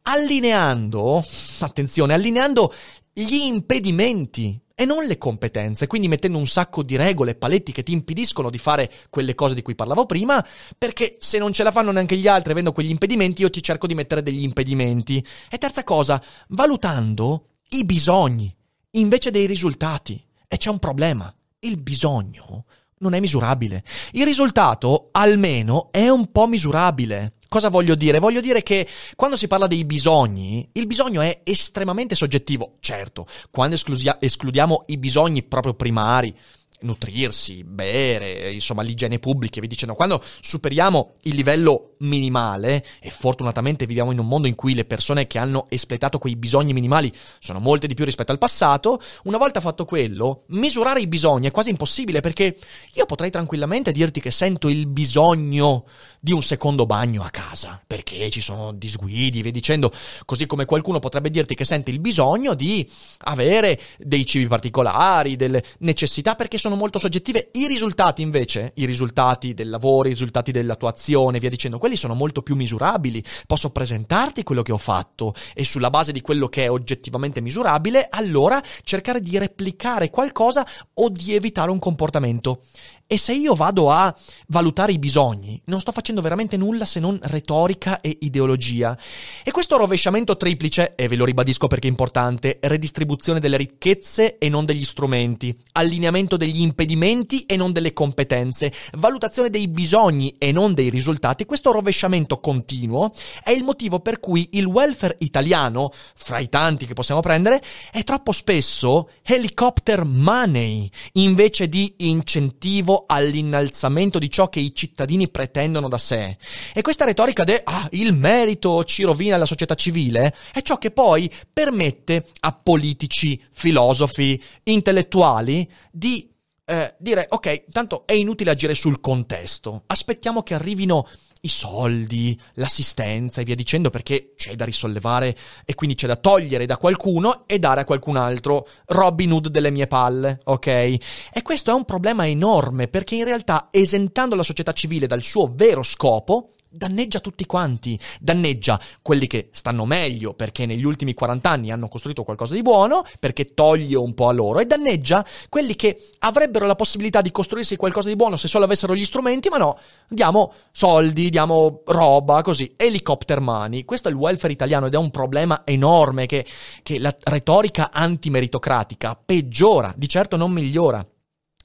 Allineando, 0.04 1.26
attenzione, 1.60 2.14
allineando 2.14 2.74
gli 3.20 3.46
impedimenti 3.46 4.62
e 4.76 4.86
non 4.86 5.04
le 5.06 5.18
competenze, 5.18 5.88
quindi 5.88 6.08
mettendo 6.08 6.38
un 6.38 6.46
sacco 6.46 6.84
di 6.84 6.96
regole, 6.96 7.34
paletti 7.34 7.72
che 7.72 7.82
ti 7.82 7.92
impediscono 7.92 8.52
di 8.52 8.60
fare 8.60 8.92
quelle 9.10 9.34
cose 9.34 9.56
di 9.56 9.64
cui 9.64 9.74
parlavo 9.74 10.06
prima, 10.06 10.46
perché 10.78 11.16
se 11.20 11.40
non 11.40 11.52
ce 11.52 11.64
la 11.64 11.72
fanno 11.72 11.92
neanche 11.92 12.16
gli 12.16 12.28
altri 12.28 12.52
avendo 12.52 12.74
quegli 12.74 12.92
impedimenti, 12.92 13.42
io 13.42 13.50
ti 13.50 13.64
cerco 13.64 13.88
di 13.88 13.96
mettere 13.96 14.22
degli 14.22 14.44
impedimenti. 14.44 15.26
E 15.50 15.58
terza 15.58 15.84
cosa, 15.84 16.22
valutando 16.50 17.48
i 17.70 17.86
bisogni 17.86 18.56
invece 18.92 19.32
dei 19.32 19.48
risultati. 19.48 20.24
E 20.48 20.58
c'è 20.58 20.70
un 20.70 20.78
problema. 20.78 21.34
Il 21.60 21.78
bisogno 21.78 22.66
non 23.00 23.14
è 23.14 23.20
misurabile. 23.20 23.84
Il 24.12 24.26
risultato, 24.26 25.10
almeno, 25.12 25.90
è 25.92 26.08
un 26.08 26.32
po' 26.32 26.46
misurabile. 26.46 27.34
Cosa 27.48 27.70
voglio 27.70 27.96
dire? 27.96 28.20
Voglio 28.20 28.42
dire 28.42 28.62
che 28.64 28.88
quando 29.16 29.38
si 29.38 29.48
parla 29.48 29.68
dei 29.68 29.86
bisogni, 29.86 30.68
il 30.74 30.88
bisogno 30.88 31.22
è 31.22 31.42
estremamente 31.44 32.16
soggettivo. 32.16 32.76
Certo, 32.80 33.28
quando 33.50 33.76
esclusia- 33.76 34.18
escludiamo 34.20 34.84
i 34.88 34.98
bisogni 34.98 35.44
proprio 35.44 35.74
primari, 35.74 36.36
nutrirsi, 36.80 37.64
bere, 37.64 38.52
insomma 38.52 38.84
l'igiene 38.84 39.18
pubblica 39.20 39.60
vi 39.60 39.68
dicendo, 39.68 39.96
quando 39.96 40.24
superiamo 40.42 41.16
il 41.24 41.36
livello 41.36 41.96
minimale, 42.00 42.86
e 43.00 43.10
fortunatamente 43.10 43.88
viviamo 43.88 44.12
in 44.12 44.20
un 44.20 44.28
mondo 44.28 44.48
in 44.48 44.54
cui 44.54 44.76
le 44.76 44.86
persone 44.86 45.26
che 45.26 45.40
hanno 45.40 45.66
espletato 45.70 46.20
quei 46.20 46.36
bisogni 46.36 46.74
minimali 46.74 47.12
sono 47.40 47.60
molte 47.60 47.88
di 47.88 47.96
più 47.96 48.06
rispetto 48.06 48.32
al 48.32 48.38
passato, 48.38 49.02
una 49.24 49.38
volta 49.38 49.62
fatto 49.62 49.86
quello, 49.86 50.44
misurare 50.50 51.02
i 51.02 51.08
bisogni 51.08 51.48
è 51.48 51.52
quasi 51.52 51.72
impossibile 51.72 52.22
perché 52.22 52.58
io 52.94 53.06
potrei 53.06 53.32
tranquillamente 53.32 53.92
dirti 53.92 54.20
che 54.20 54.32
sento 54.32 54.70
il 54.70 54.86
bisogno 54.86 55.86
di 56.20 56.32
un 56.32 56.44
secondo 56.44 56.86
bagno 56.86 57.24
a 57.24 57.30
casa, 57.30 57.82
perché 57.86 58.30
ci 58.30 58.42
sono 58.42 58.72
disguidi, 58.74 59.42
vi 59.42 59.52
dicendo, 59.52 59.92
così 60.26 60.46
come 60.46 60.66
qualcuno 60.66 61.00
potrebbe 61.00 61.30
dirti 61.30 61.56
che 61.56 61.66
sente 61.66 61.90
il 61.90 62.00
bisogno 62.00 62.54
di 62.54 62.88
avere 63.20 63.80
dei 63.98 64.26
cibi 64.26 64.48
particolari, 64.48 65.36
delle 65.36 65.64
necessità, 65.80 66.36
perché 66.36 66.58
sono 66.58 66.67
molto 66.76 67.00
soggettive. 67.00 67.50
I 67.54 67.68
risultati 67.68 68.22
invece, 68.22 68.72
i 68.76 68.86
risultati 68.86 69.54
del 69.54 69.70
lavoro, 69.70 70.08
i 70.08 70.12
risultati 70.12 70.52
della 70.52 70.76
tua 70.76 70.90
azione, 70.90 71.40
via 71.40 71.50
dicendo, 71.50 71.78
quelli 71.78 71.96
sono 71.96 72.14
molto 72.14 72.42
più 72.42 72.56
misurabili. 72.56 73.24
Posso 73.46 73.70
presentarti 73.70 74.44
quello 74.44 74.62
che 74.62 74.72
ho 74.72 74.78
fatto 74.78 75.34
e 75.54 75.64
sulla 75.64 75.90
base 75.90 76.12
di 76.12 76.22
quello 76.22 76.48
che 76.48 76.66
è 76.66 76.70
oggettivamente 76.70 77.42
misurabile, 77.42 78.08
allora 78.10 78.62
cercare 78.84 79.22
di 79.22 79.38
replicare 79.38 80.10
qualcosa 80.10 80.68
o 80.96 81.10
di 81.10 81.34
evitare 81.34 81.72
un 81.72 81.80
comportamento. 81.80 82.62
E 83.10 83.18
se 83.18 83.34
io 83.34 83.56
vado 83.56 83.90
a 83.90 84.14
valutare 84.48 84.92
i 84.92 85.00
bisogni, 85.00 85.62
non 85.68 85.80
sto 85.80 85.94
facendo 85.94 86.20
veramente 86.20 86.58
nulla 86.58 86.84
se 86.84 87.00
non 87.00 87.18
retorica 87.22 88.02
e 88.02 88.18
ideologia. 88.20 88.98
E 89.46 89.52
questo 89.52 89.78
rovesciamento 89.78 90.36
triplice, 90.36 90.94
e 90.94 91.08
ve 91.08 91.16
lo 91.16 91.24
ribadisco 91.24 91.68
perché 91.68 91.88
è 91.88 91.90
importante, 91.90 92.60
redistribuzione 92.62 93.40
delle 93.40 93.56
ricchezze 93.56 94.38
e 94.38 94.50
non 94.50 94.66
degli 94.66 94.84
strumenti, 94.84 95.58
allineamento 95.72 96.36
degli 96.36 96.60
impedimenti 96.60 97.44
e 97.44 97.56
non 97.56 97.72
delle 97.72 97.94
competenze, 97.94 98.74
valutazione 98.98 99.50
dei 99.50 99.70
bisogni 99.70 100.36
e 100.38 100.52
non 100.52 100.74
dei 100.74 100.90
risultati, 100.90 101.46
questo 101.46 101.72
rovesciamento 101.72 102.42
continuo 102.42 103.14
è 103.42 103.52
il 103.52 103.64
motivo 103.64 104.02
per 104.02 104.20
cui 104.20 104.50
il 104.52 104.66
welfare 104.66 105.16
italiano, 105.20 105.92
fra 105.94 106.40
i 106.40 106.50
tanti 106.50 106.86
che 106.86 106.94
possiamo 106.94 107.22
prendere, 107.22 107.64
è 107.90 108.04
troppo 108.04 108.34
spesso 108.34 109.12
helicopter 109.24 110.04
money 110.04 110.92
invece 111.14 111.70
di 111.70 111.94
incentivo 112.00 112.96
all'innalzamento 113.06 114.20
di 114.20 114.30
ciò 114.30 114.50
che 114.50 114.60
i 114.60 114.74
cittadini 114.74 115.30
pretendono 115.30 115.88
da 115.88 115.98
sé. 115.98 116.38
E 116.74 116.82
questa 116.82 117.06
retorica 117.06 117.44
de 117.44 117.62
ah, 117.64 117.88
il 117.92 118.14
merito 118.14 118.84
ci 118.84 119.04
rovina 119.04 119.38
la 119.38 119.46
società 119.46 119.76
civile 119.76 120.36
è 120.52 120.62
ciò 120.62 120.78
che 120.78 120.92
poi 120.92 121.32
permette 121.52 122.26
a 122.42 122.54
politici, 122.54 123.42
filosofi, 123.52 124.42
intellettuali 124.64 125.70
di 125.92 126.30
eh, 126.66 126.96
dire 127.00 127.28
ok, 127.30 127.66
tanto 127.72 128.06
è 128.06 128.12
inutile 128.14 128.52
agire 128.52 128.76
sul 128.76 129.00
contesto, 129.00 129.84
aspettiamo 129.88 130.44
che 130.44 130.54
arrivino 130.54 131.08
i 131.42 131.48
soldi, 131.48 132.40
l'assistenza 132.54 133.42
e 133.42 133.44
via 133.44 133.56
dicendo 133.56 133.90
perché 133.90 134.34
c'è 134.36 134.56
da 134.56 134.66
risollevare 134.66 135.36
e 135.66 135.76
quindi 135.76 135.96
c'è 135.96 136.08
da 136.08 136.16
togliere 136.16 136.66
da 136.66 136.78
qualcuno 136.78 137.44
e 137.46 137.60
dare 137.60 137.82
a 137.82 137.86
qualcun 137.86 138.18
altro 138.18 138.68
Robin 138.88 139.32
Hood 139.32 139.50
delle 139.50 139.72
mie 139.72 139.88
palle, 139.88 140.40
ok? 140.44 140.68
E 140.68 141.42
questo 141.44 141.72
è 141.72 141.74
un 141.74 141.86
problema 141.86 142.28
enorme 142.28 142.88
perché 142.88 143.16
in 143.16 143.26
realtà 143.26 143.68
esentando 143.72 144.36
la 144.36 144.44
società 144.44 144.74
civile 144.74 145.08
dal 145.08 145.22
suo 145.22 145.52
vero 145.54 145.84
scopo, 145.84 146.50
danneggia 146.70 147.20
tutti 147.20 147.46
quanti, 147.46 148.00
danneggia 148.20 148.80
quelli 149.02 149.28
che 149.28 149.50
stanno 149.52 149.86
meglio 149.86 150.34
perché 150.34 150.66
negli 150.66 150.84
ultimi 150.84 151.14
40 151.14 151.50
anni 151.50 151.72
hanno 151.72 151.88
costruito 151.88 152.24
qualcosa 152.24 152.54
di 152.54 152.62
buono, 152.62 153.04
perché 153.20 153.54
toglie 153.54 153.98
un 153.98 154.14
po' 154.14 154.28
a 154.28 154.32
loro, 154.32 154.60
e 154.60 154.66
danneggia 154.66 155.26
quelli 155.50 155.76
che 155.76 156.10
avrebbero 156.20 156.66
la 156.66 156.76
possibilità 156.76 157.22
di 157.22 157.32
costruirsi 157.32 157.76
qualcosa 157.76 158.08
di 158.08 158.16
buono 158.16 158.38
se 158.38 158.48
solo 158.48 158.66
avessero 158.66 158.96
gli 158.96 159.06
strumenti, 159.06 159.50
ma 159.50 159.58
no, 159.58 159.80
diamo 160.08 160.54
soldi, 160.72 161.30
diamo 161.30 161.82
roba, 161.86 162.42
così, 162.42 162.74
helicopter 162.76 163.40
money. 163.40 163.86
Questo 163.86 164.08
è 164.08 164.12
il 164.12 164.18
welfare 164.18 164.54
italiano 164.54 164.88
ed 164.88 164.94
è 164.94 164.98
un 164.98 165.12
problema 165.12 165.62
enorme 165.66 166.26
che, 166.26 166.46
che 166.84 167.00
la 167.00 167.16
retorica 167.24 167.92
antimeritocratica 167.92 169.20
peggiora, 169.24 169.94
di 169.96 170.08
certo 170.08 170.38
non 170.38 170.52
migliora. 170.52 171.06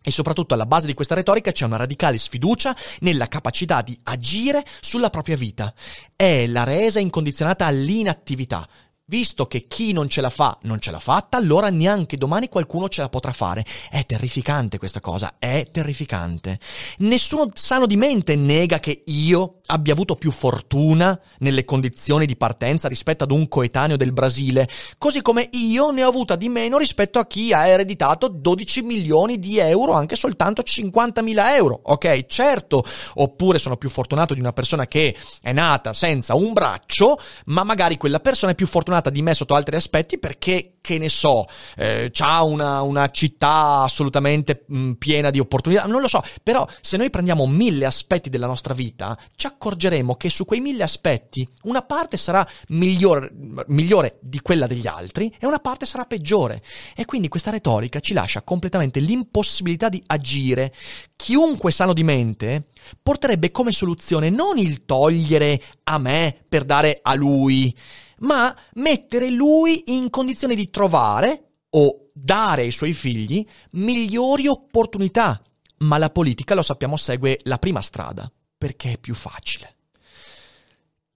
E 0.03 0.11
soprattutto 0.11 0.55
alla 0.55 0.67
base 0.67 0.87
di 0.87 0.95
questa 0.95 1.15
retorica 1.15 1.53
c'è 1.53 1.65
una 1.65 1.77
radicale 1.77 2.19
sfiducia 2.19 2.77
nella 3.01 3.29
capacità 3.29 3.83
di 3.83 3.99
agire 4.03 4.65
sulla 4.81 5.11
propria 5.11 5.37
vita. 5.37 5.73
È 6.15 6.47
la 6.47 6.65
resa 6.65 6.99
incondizionata 6.99 7.67
all'inattività. 7.67 8.69
Visto 9.13 9.47
che 9.47 9.67
chi 9.69 9.93
non 9.93 10.09
ce 10.09 10.23
la 10.23 10.31
fa 10.31 10.57
non 10.63 10.81
ce 10.81 10.91
l'ha 10.91 10.99
fatta, 10.99 11.37
allora 11.37 11.69
neanche 11.69 12.17
domani 12.17 12.49
qualcuno 12.49 12.89
ce 12.89 13.03
la 13.03 13.11
potrà 13.11 13.33
fare. 13.33 13.63
È 13.91 14.07
terrificante 14.07 14.79
questa 14.79 15.01
cosa, 15.01 15.35
è 15.39 15.69
terrificante. 15.71 16.59
Nessuno 17.01 17.51
sano 17.53 17.85
di 17.85 17.97
mente 17.97 18.37
nega 18.37 18.81
che 18.81 19.03
io 19.05 19.57
abbia 19.67 19.93
avuto 19.93 20.15
più 20.17 20.31
fortuna 20.31 21.19
nelle 21.39 21.65
condizioni 21.65 22.27
di 22.27 22.37
partenza 22.37 22.89
rispetto 22.89 23.25
ad 23.25 23.31
un 23.31 23.49
coetaneo 23.49 23.97
del 23.97 24.13
Brasile, 24.13 24.69
così 24.99 25.23
come 25.23 25.49
io 25.53 25.91
ne 25.91 26.05
ho 26.05 26.09
avuta 26.09 26.37
di 26.37 26.49
meno 26.49 26.79
rispetto 26.79 27.19
a 27.19 27.27
chi 27.27 27.53
ha 27.53 27.67
ereditato 27.67 28.29
12 28.29 28.83
milioni 28.83 29.39
di 29.39 29.59
euro, 29.59 29.93
anche 29.93 30.17
soltanto 30.17 30.63
50 30.63 31.23
mila 31.23 31.55
euro. 31.55 31.81
Ok, 31.85 32.27
certo, 32.27 32.83
oppure 33.15 33.59
sono 33.59 33.77
più 33.77 33.91
fortunato 33.91 34.33
di 34.35 34.41
una 34.41 34.53
persona 34.53 34.87
che 34.87 35.17
è 35.43 35.53
nata 35.53 35.93
senza 35.93 36.35
un 36.35 36.53
braccio, 36.53 37.19
ma 37.47 37.63
magari 37.63 37.97
quella 37.99 38.21
persona 38.21 38.53
è 38.53 38.55
più 38.55 38.67
fortunata 38.67 39.02
di 39.11 39.23
me 39.23 39.35
sotto 39.35 39.55
altri 39.55 39.77
aspetti 39.77 40.19
perché, 40.19 40.75
che 40.81 40.99
ne 40.99 41.09
so, 41.09 41.47
eh, 41.77 42.11
ha 42.19 42.43
una, 42.45 42.83
una, 42.83 43.09
città 43.11 43.83
assolutamente 43.83 44.65
mh, 44.67 44.93
piena 44.93 45.31
di 45.31 45.39
opportunità, 45.39 45.87
non 45.87 46.01
lo 46.01 46.09
so, 46.09 46.23
però 46.43 46.67
se 46.81 46.97
noi 46.97 47.11
prendiamo 47.11 47.47
mille 47.47 47.85
aspetti 47.85 48.31
della 48.31 48.47
nostra 48.47 48.75
vita, 48.75 49.19
ci 49.37 49.47
accorgeremo 49.47 50.17
che 50.17 50.31
su 50.31 50.45
quei 50.45 50.61
mille 50.61 50.83
aspetti 50.83 51.47
una 51.63 51.83
parte 51.83 52.17
sarà 52.17 52.47
migliore, 52.69 53.31
migliore 53.67 54.19
di 54.21 54.41
quella 54.41 54.67
degli 54.67 54.87
altri 54.87 55.35
e 55.39 55.47
una 55.47 55.59
parte 55.59 55.87
sarà 55.87 56.05
peggiore. 56.05 56.63
E 56.95 57.05
quindi 57.05 57.29
questa 57.29 57.51
retorica 57.51 58.01
ci 58.01 58.13
lascia 58.13 58.43
completamente 58.43 59.01
l'impossibilità 59.01 59.89
di 59.89 60.03
agire. 60.07 60.75
Chiunque 61.17 61.71
sano 61.71 61.93
di 61.93 62.03
mente 62.03 62.65
porterebbe 63.03 63.51
come 63.51 63.73
soluzione 63.73 64.31
non 64.31 64.59
il 64.59 64.85
togliere 64.85 65.61
a 65.85 65.99
me 65.99 66.37
per 66.49 66.65
dare 66.65 66.99
a 67.03 67.15
lui, 67.15 67.75
ma 68.23 68.55
mettere 68.75 69.31
lui 69.31 69.83
in 69.87 70.11
condizione 70.11 70.55
di 70.55 70.71
trovare 70.71 71.53
o 71.71 72.11
dare 72.13 72.63
ai 72.63 72.71
suoi 72.71 72.93
figli 72.93 73.47
migliori 73.73 74.47
opportunità. 74.47 75.43
Ma 75.79 75.99
la 75.99 76.11
politica, 76.11 76.55
lo 76.55 76.63
sappiamo, 76.63 76.97
segue 76.97 77.39
la 77.45 77.59
prima 77.59 77.81
strada 77.81 78.31
perché 78.57 78.93
è 78.93 78.99
più 78.99 79.15
facile. 79.15 79.77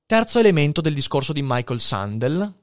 Terzo 0.06 0.38
elemento 0.38 0.80
del 0.80 0.94
discorso 0.94 1.32
di 1.32 1.42
Michael 1.42 1.80
Sandel, 1.80 2.54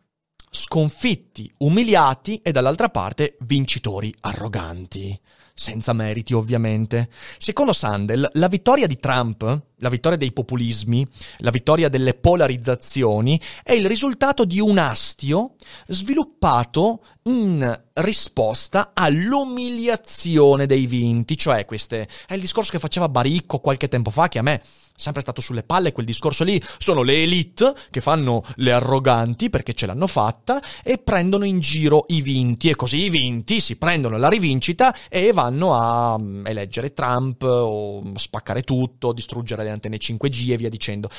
sconfitti, 0.50 1.52
umiliati 1.60 2.42
e 2.42 2.52
dall'altra 2.52 2.90
parte 2.90 3.38
vincitori 3.42 4.14
arroganti, 4.22 5.20
senza 5.54 5.94
meriti 5.94 6.34
ovviamente. 6.34 7.10
Secondo 7.38 7.74
Sandel, 7.74 8.30
la 8.34 8.48
vittoria 8.48 8.88
di 8.88 8.98
Trump, 8.98 9.64
la 9.84 9.90
vittoria 9.90 10.18
dei 10.18 10.32
populismi, 10.32 11.06
la 11.40 11.52
vittoria 11.52 11.90
delle 11.90 12.14
polarizzazioni 12.14 13.40
è 13.62 13.74
il 13.74 13.86
risultato 13.86 14.46
di 14.46 14.60
un 14.60 14.78
astio 14.78 15.56
sviluppato 15.88 17.04
in 17.24 17.82
risposta 17.96 18.92
all'umiliazione 18.94 20.66
dei 20.66 20.88
vinti, 20.88 21.38
cioè 21.38 21.66
queste 21.66 22.08
è 22.26 22.34
il 22.34 22.40
discorso 22.40 22.72
che 22.72 22.80
faceva 22.80 23.10
Baricco 23.10 23.60
qualche 23.60 23.88
tempo 23.88 24.10
fa 24.10 24.30
che 24.30 24.40
a 24.40 24.42
me 24.42 24.56
è 24.56 24.62
sempre 24.96 25.22
stato 25.22 25.42
sulle 25.42 25.64
palle 25.64 25.92
quel 25.92 26.06
discorso 26.06 26.44
lì, 26.44 26.62
sono 26.78 27.02
le 27.02 27.24
elite 27.24 27.74
che 27.90 28.00
fanno 28.00 28.44
le 28.56 28.72
arroganti 28.72 29.50
perché 29.50 29.74
ce 29.74 29.86
l'hanno 29.86 30.08
fatta 30.08 30.62
e 30.84 30.98
prendono 30.98 31.46
in 31.46 31.60
giro 31.60 32.06
i 32.10 32.22
vinti. 32.22 32.70
E 32.70 32.76
così 32.76 33.04
i 33.04 33.10
vinti 33.10 33.60
si 33.60 33.76
prendono 33.76 34.18
la 34.18 34.30
rivincita 34.30 34.96
e 35.10 35.34
vanno 35.34 35.74
a 35.74 36.18
mm, 36.18 36.46
eleggere 36.46 36.94
Trump 36.94 37.42
o 37.44 38.04
spaccare 38.16 38.62
tutto, 38.62 39.14
distruggere 39.14 39.64
le 39.64 39.72
antenne 39.74 39.98
5G 39.98 40.52
e 40.52 40.58
via 40.58 40.70
dicendo. 40.70 41.10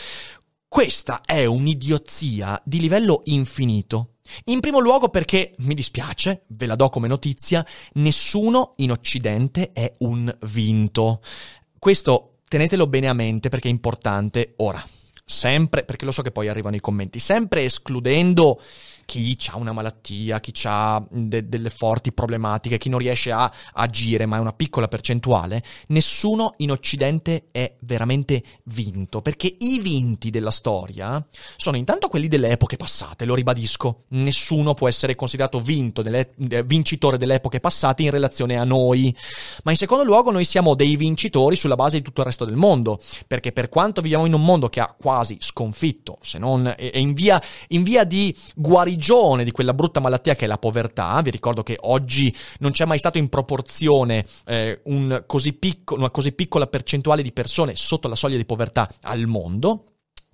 Questa 0.66 1.20
è 1.24 1.44
un'idiozia 1.44 2.60
di 2.64 2.80
livello 2.80 3.20
infinito. 3.24 4.14
In 4.46 4.60
primo 4.60 4.80
luogo 4.80 5.08
perché, 5.08 5.54
mi 5.58 5.74
dispiace, 5.74 6.44
ve 6.48 6.66
la 6.66 6.74
do 6.74 6.88
come 6.88 7.06
notizia, 7.06 7.64
nessuno 7.94 8.72
in 8.78 8.90
Occidente 8.90 9.70
è 9.72 9.92
un 9.98 10.34
vinto. 10.46 11.20
Questo 11.78 12.38
tenetelo 12.48 12.86
bene 12.86 13.08
a 13.08 13.12
mente 13.12 13.50
perché 13.50 13.68
è 13.68 13.70
importante 13.70 14.54
ora. 14.56 14.84
sempre, 15.24 15.84
perché 15.84 16.04
lo 16.04 16.12
so 16.12 16.22
che 16.22 16.30
poi 16.30 16.48
arrivano 16.48 16.76
i 16.76 16.80
commenti, 16.80 17.18
sempre 17.18 17.64
escludendo 17.64 18.60
chi 19.04 19.36
ha 19.50 19.56
una 19.56 19.72
malattia, 19.72 20.40
chi 20.40 20.52
ha 20.64 21.04
de- 21.10 21.48
delle 21.48 21.70
forti 21.70 22.12
problematiche, 22.12 22.78
chi 22.78 22.88
non 22.88 22.98
riesce 22.98 23.30
a 23.30 23.50
agire, 23.72 24.26
ma 24.26 24.36
è 24.36 24.40
una 24.40 24.52
piccola 24.52 24.88
percentuale, 24.88 25.62
nessuno 25.88 26.54
in 26.58 26.70
Occidente 26.70 27.46
è 27.50 27.76
veramente 27.80 28.42
vinto, 28.64 29.22
perché 29.22 29.54
i 29.58 29.80
vinti 29.80 30.30
della 30.30 30.50
storia 30.50 31.24
sono 31.56 31.76
intanto 31.76 32.08
quelli 32.08 32.28
delle 32.28 32.50
epoche 32.50 32.76
passate, 32.76 33.24
lo 33.24 33.34
ribadisco, 33.34 34.04
nessuno 34.08 34.74
può 34.74 34.88
essere 34.88 35.14
considerato 35.14 35.60
vinto 35.60 36.02
delle, 36.02 36.32
vincitore 36.64 37.18
delle 37.18 37.34
epoche 37.34 37.60
passate 37.60 38.02
in 38.02 38.10
relazione 38.10 38.56
a 38.56 38.64
noi, 38.64 39.14
ma 39.64 39.70
in 39.70 39.76
secondo 39.76 40.04
luogo 40.04 40.30
noi 40.30 40.44
siamo 40.44 40.74
dei 40.74 40.96
vincitori 40.96 41.56
sulla 41.56 41.76
base 41.76 41.98
di 41.98 42.04
tutto 42.04 42.20
il 42.20 42.26
resto 42.26 42.44
del 42.44 42.56
mondo, 42.56 43.00
perché 43.26 43.52
per 43.52 43.68
quanto 43.68 44.00
viviamo 44.00 44.26
in 44.26 44.34
un 44.34 44.44
mondo 44.44 44.68
che 44.68 44.80
ha 44.80 44.94
quasi 44.98 45.36
sconfitto, 45.40 46.18
se 46.22 46.38
non 46.38 46.72
è 46.76 46.96
in 46.96 47.12
via, 47.12 47.40
in 47.68 47.82
via 47.82 48.04
di 48.04 48.34
guarigione, 48.54 48.93
guarigione 48.94 49.44
di 49.44 49.50
quella 49.50 49.74
brutta 49.74 50.00
malattia 50.00 50.34
che 50.34 50.44
è 50.44 50.48
la 50.48 50.58
povertà. 50.58 51.20
Vi 51.22 51.30
ricordo 51.30 51.62
che 51.62 51.76
oggi 51.80 52.34
non 52.60 52.70
c'è 52.70 52.84
mai 52.84 52.98
stato 52.98 53.18
in 53.18 53.28
proporzione 53.28 54.24
eh, 54.46 54.80
un 54.84 55.24
così 55.26 55.52
picco, 55.52 55.94
una 55.94 56.10
così 56.10 56.32
piccola 56.32 56.66
percentuale 56.66 57.22
di 57.22 57.32
persone 57.32 57.74
sotto 57.74 58.08
la 58.08 58.14
soglia 58.14 58.36
di 58.36 58.44
povertà 58.44 58.88
al 59.02 59.26
mondo. 59.26 59.86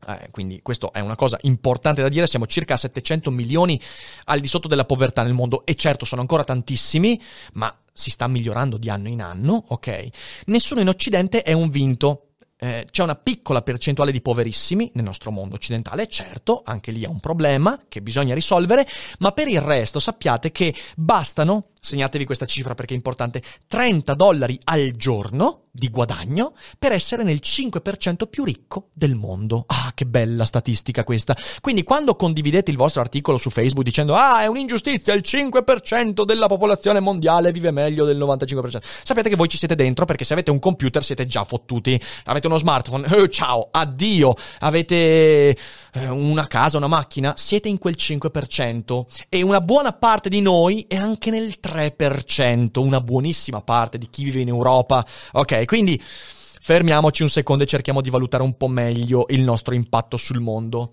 Eh, 0.07 0.29
quindi 0.31 0.61
questo 0.63 0.93
è 0.93 1.01
una 1.01 1.17
cosa 1.17 1.39
importante 1.43 2.01
da 2.01 2.09
dire, 2.09 2.27
siamo 2.27 2.47
circa 2.47 2.77
700 2.77 3.31
milioni 3.31 3.79
al 4.25 4.41
di 4.41 4.49
sotto 4.49 4.67
della 4.67 4.87
povertà 4.87 5.23
nel 5.23 5.35
mondo 5.35 5.67
e 5.67 5.75
certo 5.75 6.07
sono 6.07 6.23
ancora 6.23 6.43
tantissimi, 6.43 7.21
ma 7.55 7.75
si 7.93 8.11
sta 8.11 8.27
migliorando 8.27 8.79
di 8.79 8.89
anno 8.89 9.09
in 9.09 9.21
anno, 9.21 9.63
ok? 9.69 10.09
Nessuno 10.47 10.81
in 10.81 10.89
Occidente 10.89 11.43
è 11.43 11.53
un 11.53 11.69
vinto, 11.69 12.30
eh, 12.61 12.87
c'è 12.91 13.03
una 13.03 13.17
piccola 13.17 13.63
percentuale 13.63 14.13
di 14.13 14.21
poverissimi 14.21 14.91
nel 14.95 15.05
nostro 15.05 15.31
mondo 15.31 15.55
occidentale, 15.55 16.07
certo, 16.07 16.63
anche 16.65 16.93
lì 16.93 17.03
è 17.03 17.09
un 17.09 17.21
problema 17.21 17.81
che 17.89 18.03
bisogna 18.03 18.35
risolvere, 18.35 18.87
ma 19.19 19.33
per 19.33 19.49
il 19.49 19.61
resto 19.61 19.99
sappiate 19.99 20.53
che 20.53 20.75
bastano 20.95 21.71
segnatevi 21.81 22.27
questa 22.27 22.45
cifra 22.45 22.75
perché 22.75 22.93
è 22.93 22.97
importante, 22.97 23.43
30 23.67 24.15
dollari 24.15 24.59
al 24.65 24.93
giorno 24.93 25.65
di 25.73 25.89
guadagno 25.89 26.55
per 26.79 26.91
essere 26.91 27.23
nel 27.23 27.39
5% 27.41 28.27
più 28.29 28.45
ricco 28.45 28.89
del 28.93 29.15
mondo. 29.15 29.65
Ah, 29.69 29.93
che 29.95 30.05
bella 30.05 30.45
statistica 30.45 31.05
questa. 31.05 31.37
Quindi 31.61 31.85
quando 31.85 32.17
condividete 32.17 32.71
il 32.71 32.77
vostro 32.77 33.01
articolo 33.01 33.39
su 33.39 33.51
Facebook 33.51 33.85
dicendo 33.85 34.15
"Ah, 34.15 34.43
è 34.43 34.47
un'ingiustizia, 34.47 35.15
il 35.15 35.23
5% 35.25 36.25
della 36.25 36.49
popolazione 36.49 37.01
mondiale 37.01 37.53
vive 37.53 37.71
meglio 37.71 38.05
del 38.05 38.19
95%". 38.19 38.81
Sapete 39.05 39.29
che 39.29 39.37
voi 39.37 39.49
ci 39.49 39.59
siete 39.59 39.77
dentro 39.77 40.05
perché 40.05 40.25
se 40.25 40.33
avete 40.33 40.51
un 40.51 40.59
computer 40.59 41.05
siete 41.05 41.25
già 41.27 41.45
fottuti. 41.45 41.99
Avete 42.25 42.49
uno 42.51 42.59
smartphone, 42.59 43.07
oh, 43.15 43.29
ciao, 43.29 43.69
addio. 43.71 44.35
Avete 44.61 44.97
eh, 44.97 46.09
una 46.09 46.47
casa, 46.47 46.77
una 46.77 46.89
macchina, 46.89 47.35
siete 47.37 47.69
in 47.69 47.79
quel 47.79 47.95
5% 47.97 49.05
e 49.29 49.43
una 49.43 49.61
buona 49.61 49.93
parte 49.93 50.29
di 50.29 50.41
noi 50.41 50.85
è 50.89 50.97
anche 50.97 51.31
nel 51.31 51.59
3 51.61 51.69
3%, 51.71 52.81
una 52.81 53.01
buonissima 53.01 53.63
parte 53.63 53.99
di 53.99 54.09
chi 54.11 54.25
vive 54.25 54.41
in 54.41 54.49
Europa. 54.49 55.05
Ok, 55.33 55.65
quindi 55.67 56.01
fermiamoci 56.03 57.23
un 57.23 57.29
secondo 57.29 57.63
e 57.63 57.67
cerchiamo 57.67 58.01
di 58.01 58.11
valutare 58.11 58.43
un 58.43 58.57
po' 58.57 58.69
meglio 58.69 59.27
il 59.29 59.43
nostro 59.43 59.75
impatto 59.75 60.17
sul 60.17 60.41
mondo. 60.41 60.93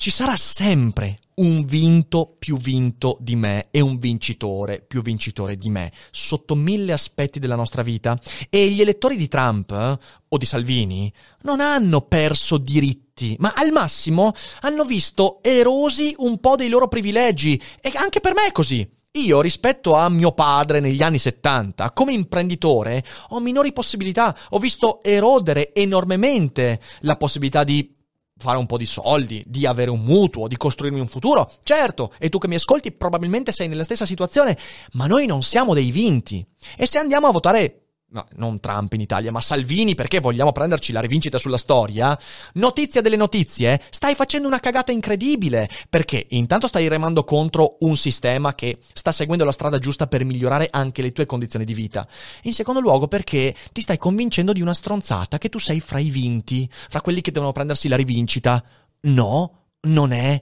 Ci 0.00 0.08
sarà 0.08 0.34
sempre 0.34 1.18
un 1.34 1.66
vinto 1.66 2.34
più 2.38 2.56
vinto 2.56 3.18
di 3.20 3.36
me 3.36 3.66
e 3.70 3.82
un 3.82 3.98
vincitore 3.98 4.80
più 4.80 5.02
vincitore 5.02 5.58
di 5.58 5.68
me, 5.68 5.92
sotto 6.10 6.54
mille 6.54 6.94
aspetti 6.94 7.38
della 7.38 7.54
nostra 7.54 7.82
vita. 7.82 8.18
E 8.48 8.70
gli 8.70 8.80
elettori 8.80 9.16
di 9.16 9.28
Trump 9.28 9.70
eh, 9.72 9.98
o 10.26 10.36
di 10.38 10.46
Salvini 10.46 11.12
non 11.42 11.60
hanno 11.60 12.00
perso 12.00 12.56
diritti, 12.56 13.36
ma 13.40 13.52
al 13.54 13.72
massimo 13.72 14.32
hanno 14.60 14.86
visto 14.86 15.40
erosi 15.42 16.14
un 16.16 16.40
po' 16.40 16.56
dei 16.56 16.70
loro 16.70 16.88
privilegi. 16.88 17.60
E 17.78 17.92
anche 17.94 18.20
per 18.20 18.32
me 18.32 18.46
è 18.46 18.52
così. 18.52 18.90
Io 19.18 19.42
rispetto 19.42 19.92
a 19.96 20.08
mio 20.08 20.32
padre 20.32 20.80
negli 20.80 21.02
anni 21.02 21.18
70, 21.18 21.90
come 21.90 22.14
imprenditore, 22.14 23.04
ho 23.28 23.40
minori 23.40 23.74
possibilità. 23.74 24.34
Ho 24.50 24.58
visto 24.58 25.02
erodere 25.02 25.74
enormemente 25.74 26.80
la 27.00 27.16
possibilità 27.16 27.64
di 27.64 27.98
fare 28.40 28.58
un 28.58 28.66
po' 28.66 28.78
di 28.78 28.86
soldi, 28.86 29.44
di 29.46 29.66
avere 29.66 29.90
un 29.90 30.00
mutuo, 30.00 30.48
di 30.48 30.56
costruirmi 30.56 30.98
un 30.98 31.06
futuro. 31.06 31.50
Certo, 31.62 32.12
e 32.18 32.28
tu 32.28 32.38
che 32.38 32.48
mi 32.48 32.56
ascolti 32.56 32.92
probabilmente 32.92 33.52
sei 33.52 33.68
nella 33.68 33.84
stessa 33.84 34.06
situazione, 34.06 34.56
ma 34.92 35.06
noi 35.06 35.26
non 35.26 35.42
siamo 35.42 35.74
dei 35.74 35.90
vinti. 35.90 36.44
E 36.76 36.86
se 36.86 36.98
andiamo 36.98 37.26
a 37.26 37.32
votare 37.32 37.89
no, 38.10 38.26
non 38.36 38.60
Trump 38.60 38.92
in 38.92 39.00
Italia, 39.00 39.30
ma 39.30 39.40
Salvini 39.40 39.94
perché 39.94 40.20
vogliamo 40.20 40.52
prenderci 40.52 40.92
la 40.92 41.00
rivincita 41.00 41.38
sulla 41.38 41.56
storia, 41.56 42.18
notizia 42.54 43.00
delle 43.00 43.16
notizie, 43.16 43.80
stai 43.90 44.14
facendo 44.14 44.48
una 44.48 44.60
cagata 44.60 44.92
incredibile, 44.92 45.68
perché 45.88 46.26
intanto 46.30 46.68
stai 46.68 46.88
remando 46.88 47.24
contro 47.24 47.76
un 47.80 47.96
sistema 47.96 48.54
che 48.54 48.78
sta 48.92 49.12
seguendo 49.12 49.44
la 49.44 49.52
strada 49.52 49.78
giusta 49.78 50.06
per 50.06 50.24
migliorare 50.24 50.68
anche 50.70 51.02
le 51.02 51.12
tue 51.12 51.26
condizioni 51.26 51.64
di 51.64 51.74
vita. 51.74 52.06
In 52.42 52.52
secondo 52.52 52.80
luogo 52.80 53.08
perché 53.08 53.54
ti 53.72 53.80
stai 53.80 53.98
convincendo 53.98 54.52
di 54.52 54.60
una 54.60 54.74
stronzata 54.74 55.38
che 55.38 55.48
tu 55.48 55.58
sei 55.58 55.80
fra 55.80 55.98
i 55.98 56.10
vinti, 56.10 56.68
fra 56.70 57.00
quelli 57.00 57.20
che 57.20 57.30
devono 57.30 57.52
prendersi 57.52 57.88
la 57.88 57.96
rivincita. 57.96 58.62
No, 59.02 59.60
non 59.82 60.12
è 60.12 60.40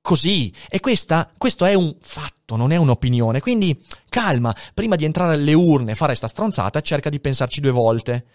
così. 0.00 0.52
E 0.68 0.80
questa, 0.80 1.30
questo 1.36 1.64
è 1.64 1.74
un 1.74 1.94
fatto, 2.00 2.56
non 2.56 2.72
è 2.72 2.76
un'opinione. 2.76 3.40
Quindi 3.40 3.80
calma, 4.08 4.54
prima 4.74 4.96
di 4.96 5.04
entrare 5.04 5.34
alle 5.34 5.52
urne 5.52 5.92
e 5.92 5.96
fare 5.96 6.14
sta 6.14 6.28
stronzata, 6.28 6.80
cerca 6.80 7.10
di 7.10 7.20
pensarci 7.20 7.60
due 7.60 7.70
volte. 7.70 8.26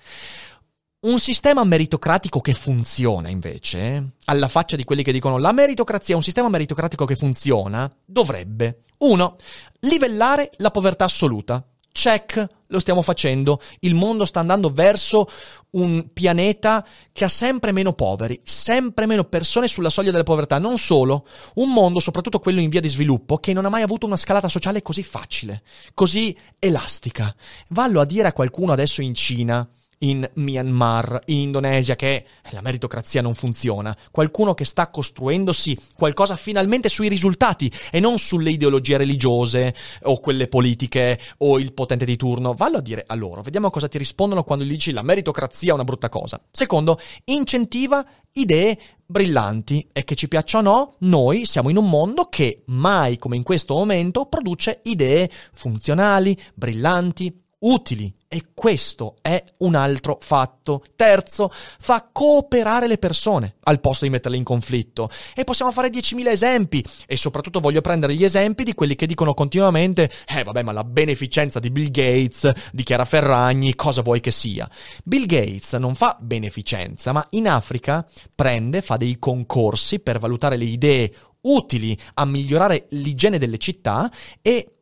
Un 1.06 1.19
sistema 1.19 1.63
meritocratico 1.63 2.41
che 2.41 2.56
funziona, 2.56 3.30
invece, 3.30 4.13
alla 4.25 4.47
faccia 4.47 4.75
di 4.75 4.84
quelli 4.84 5.04
che 5.04 5.12
dicono 5.12 5.38
la 5.38 5.51
meritocrazia 5.51 6.15
un 6.15 6.23
sistema 6.23 6.49
meritocratico 6.49 7.06
che 7.06 7.15
funziona, 7.15 7.93
dovrebbe 8.04 8.80
1. 8.97 9.36
Livellare 9.82 10.49
la 10.58 10.71
povertà 10.71 11.06
assoluta. 11.06 11.63
Check, 11.97 12.45
lo 12.67 12.79
stiamo 12.81 13.01
facendo. 13.01 13.62
Il 13.79 13.95
mondo 13.95 14.25
sta 14.25 14.41
andando 14.41 14.69
verso 14.69 15.29
un 15.71 16.12
pianeta 16.12 16.86
che 17.13 17.23
ha 17.23 17.29
sempre 17.29 17.71
meno 17.71 17.93
poveri, 17.93 18.38
sempre 18.43 19.05
meno 19.05 19.23
persone 19.23 19.69
sulla 19.69 19.89
soglia 19.89 20.12
della 20.12 20.23
povertà. 20.23 20.60
Non 20.60 20.77
solo, 20.77 21.25
un 21.55 21.71
mondo, 21.71 22.01
soprattutto 22.01 22.39
quello 22.39 22.60
in 22.60 22.69
via 22.69 22.81
di 22.81 22.89
sviluppo, 22.89 23.38
che 23.38 23.53
non 23.53 23.63
ha 23.63 23.69
mai 23.69 23.81
avuto 23.81 24.05
una 24.05 24.17
scalata 24.17 24.49
sociale 24.49 24.81
così 24.81 25.03
facile, 25.03 25.63
così 25.93 26.38
elastica. 26.60 27.34
Vallo 27.69 28.01
a 28.01 28.05
dire 28.05 28.27
a 28.27 28.34
qualcuno 28.34 28.73
adesso 28.73 29.01
in 29.01 29.15
Cina 29.15 29.65
in 29.99 30.29
Myanmar, 30.36 31.21
in 31.25 31.39
Indonesia, 31.39 31.95
che 31.95 32.25
la 32.51 32.62
meritocrazia 32.62 33.21
non 33.21 33.34
funziona. 33.34 33.95
Qualcuno 34.12 34.53
che 34.53 34.65
sta 34.65 34.89
costruendosi 34.89 35.77
qualcosa 35.95 36.36
finalmente 36.36 36.89
sui 36.89 37.08
risultati 37.08 37.71
e 37.91 37.99
non 37.99 38.17
sulle 38.17 38.49
ideologie 38.49 38.97
religiose 38.97 39.73
o 40.03 40.19
quelle 40.19 40.47
politiche 40.47 41.19
o 41.39 41.60
il 41.60 41.73
potente 41.73 42.05
di 42.05 42.15
turno. 42.15 42.53
Vallo 42.53 42.77
a 42.77 42.81
dire 42.81 43.03
a 43.08 43.15
loro. 43.15 43.41
Vediamo 43.41 43.69
cosa 43.69 43.88
ti 43.88 43.97
rispondono 43.97 44.43
quando 44.43 44.65
gli 44.65 44.69
dici 44.69 44.91
la 44.91 45.01
meritocrazia 45.01 45.71
è 45.71 45.75
una 45.75 45.84
brutta 45.84 46.10
cosa. 46.10 46.41
Secondo, 46.51 46.99
incentiva 47.25 48.05
idee 48.34 48.77
brillanti 49.05 49.88
e 49.93 50.03
che 50.03 50.15
ci 50.15 50.27
piaccia 50.27 50.58
o 50.58 50.62
no, 50.62 50.95
noi 50.99 51.45
siamo 51.45 51.69
in 51.69 51.77
un 51.77 51.89
mondo 51.89 52.27
che 52.27 52.63
mai 52.65 53.17
come 53.17 53.36
in 53.36 53.43
questo 53.43 53.75
momento 53.75 54.25
produce 54.25 54.81
idee 54.84 55.29
funzionali, 55.53 56.38
brillanti, 56.53 57.43
utili 57.60 58.13
e 58.36 58.48
questo 58.54 59.15
è 59.21 59.41
un 59.60 59.76
altro 59.76 60.17
fatto. 60.19 60.84
Terzo, 60.98 61.50
fa 61.54 62.10
cooperare 62.12 62.86
le 62.86 62.98
persone 62.98 63.56
al 63.63 63.80
posto 63.80 64.04
di 64.04 64.12
metterle 64.12 64.36
in 64.36 64.43
conflitto. 64.43 65.10
E 65.34 65.45
possiamo 65.45 65.71
fare 65.71 65.88
10.000 65.88 66.28
esempi. 66.28 66.84
E 67.08 67.15
soprattutto 67.15 67.62
voglio 67.62 67.80
prendere 67.80 68.13
gli 68.13 68.26
esempi 68.26 68.65
di 68.65 68.74
quelli 68.74 68.95
che 68.95 69.08
dicono 69.08 69.34
continuamente: 69.34 70.12
Eh, 70.28 70.43
vabbè, 70.43 70.63
ma 70.63 70.74
la 70.74 70.84
beneficenza 70.84 71.60
di 71.60 71.71
Bill 71.71 71.91
Gates, 71.91 72.52
di 72.74 72.84
Chiara 72.84 73.06
Ferragni, 73.06 73.74
cosa 73.74 74.02
vuoi 74.02 74.19
che 74.19 74.32
sia? 74.32 74.69
Bill 75.06 75.28
Gates 75.28 75.71
non 75.74 75.95
fa 75.95 76.17
beneficenza, 76.19 77.13
ma 77.13 77.26
in 77.30 77.48
Africa 77.48 78.06
prende, 78.36 78.82
fa 78.82 78.98
dei 78.98 79.17
concorsi 79.17 80.00
per 80.00 80.19
valutare 80.19 80.58
le 80.58 80.65
idee 80.65 81.13
utili 81.43 81.98
a 82.15 82.26
migliorare 82.26 82.88
l'igiene 82.89 83.38
delle 83.38 83.60
città 83.60 84.12
e 84.41 84.74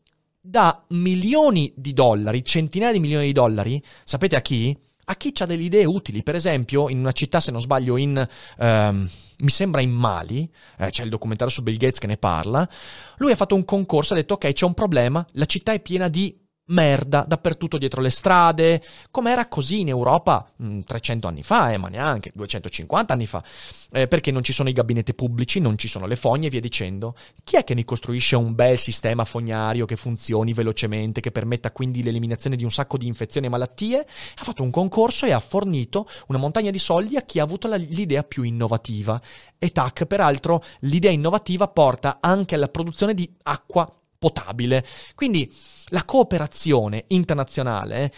dà 0.45 0.83
milioni 0.89 1.71
di 1.73 1.93
dollari, 1.93 2.43
centinaia 2.43 2.91
di 2.91 2.99
milioni 2.99 3.27
di 3.27 3.31
dollari, 3.31 3.81
sapete 4.03 4.35
a 4.35 4.41
chi? 4.41 4.77
A 5.05 5.15
chi 5.15 5.33
ha 5.39 5.45
delle 5.45 5.63
idee 5.63 5.85
utili. 5.85 6.21
Per 6.21 6.35
esempio, 6.35 6.89
in 6.89 6.99
una 6.99 7.13
città, 7.13 7.39
se 7.39 7.51
non 7.51 7.61
sbaglio, 7.61 7.97
in... 7.97 8.27
Um, 8.57 9.09
mi 9.39 9.49
sembra 9.49 9.81
in 9.81 9.91
Mali, 9.91 10.49
eh, 10.77 10.89
c'è 10.89 11.03
il 11.03 11.09
documentario 11.09 11.51
su 11.51 11.63
Bill 11.63 11.75
Gates 11.75 11.99
che 11.99 12.07
ne 12.07 12.17
parla, 12.17 12.69
lui 13.17 13.31
ha 13.33 13.35
fatto 13.35 13.55
un 13.55 13.65
concorso, 13.65 14.13
ha 14.13 14.15
detto 14.15 14.35
ok 14.35 14.53
c'è 14.53 14.63
un 14.63 14.73
problema, 14.73 15.25
la 15.31 15.45
città 15.45 15.73
è 15.73 15.81
piena 15.81 16.07
di 16.07 16.37
merda 16.65 17.25
dappertutto 17.27 17.77
dietro 17.77 18.01
le 18.01 18.09
strade, 18.09 18.81
come 19.11 19.31
era 19.31 19.47
così 19.47 19.81
in 19.81 19.89
Europa 19.89 20.47
mh, 20.55 20.81
300 20.81 21.27
anni 21.27 21.43
fa, 21.43 21.71
eh, 21.73 21.77
ma 21.77 21.89
neanche 21.89 22.31
250 22.33 23.13
anni 23.13 23.27
fa, 23.27 23.43
eh, 23.91 24.07
perché 24.07 24.31
non 24.31 24.43
ci 24.43 24.53
sono 24.53 24.69
i 24.69 24.73
gabinetti 24.73 25.13
pubblici, 25.13 25.59
non 25.59 25.77
ci 25.77 25.87
sono 25.87 26.05
le 26.05 26.15
fogne 26.15 26.47
e 26.47 26.49
via 26.49 26.61
dicendo. 26.61 27.15
Chi 27.43 27.57
è 27.57 27.63
che 27.63 27.73
ne 27.73 27.83
costruisce 27.83 28.35
un 28.35 28.55
bel 28.55 28.77
sistema 28.77 29.25
fognario 29.25 29.85
che 29.85 29.95
funzioni 29.95 30.53
velocemente, 30.53 31.19
che 31.19 31.31
permetta 31.31 31.71
quindi 31.71 32.03
l'eliminazione 32.03 32.55
di 32.55 32.63
un 32.63 32.71
sacco 32.71 32.97
di 32.97 33.07
infezioni 33.07 33.47
e 33.47 33.49
malattie? 33.49 33.99
Ha 33.99 34.43
fatto 34.43 34.63
un 34.63 34.71
concorso 34.71 35.25
e 35.25 35.33
ha 35.33 35.39
fornito 35.39 36.07
una 36.27 36.37
montagna 36.37 36.71
di 36.71 36.79
soldi 36.79 37.17
a 37.17 37.21
chi 37.21 37.39
ha 37.39 37.43
avuto 37.43 37.67
la, 37.67 37.75
l'idea 37.75 38.23
più 38.23 38.43
innovativa. 38.43 39.21
E 39.57 39.71
tac, 39.71 40.05
peraltro, 40.05 40.63
l'idea 40.81 41.11
innovativa 41.11 41.67
porta 41.67 42.17
anche 42.21 42.55
alla 42.55 42.67
produzione 42.67 43.13
di 43.13 43.29
acqua 43.43 43.89
potabile. 44.23 44.85
Quindi 45.15 45.53
la 45.87 46.05
cooperazione 46.05 47.03
internazionale 47.07 48.13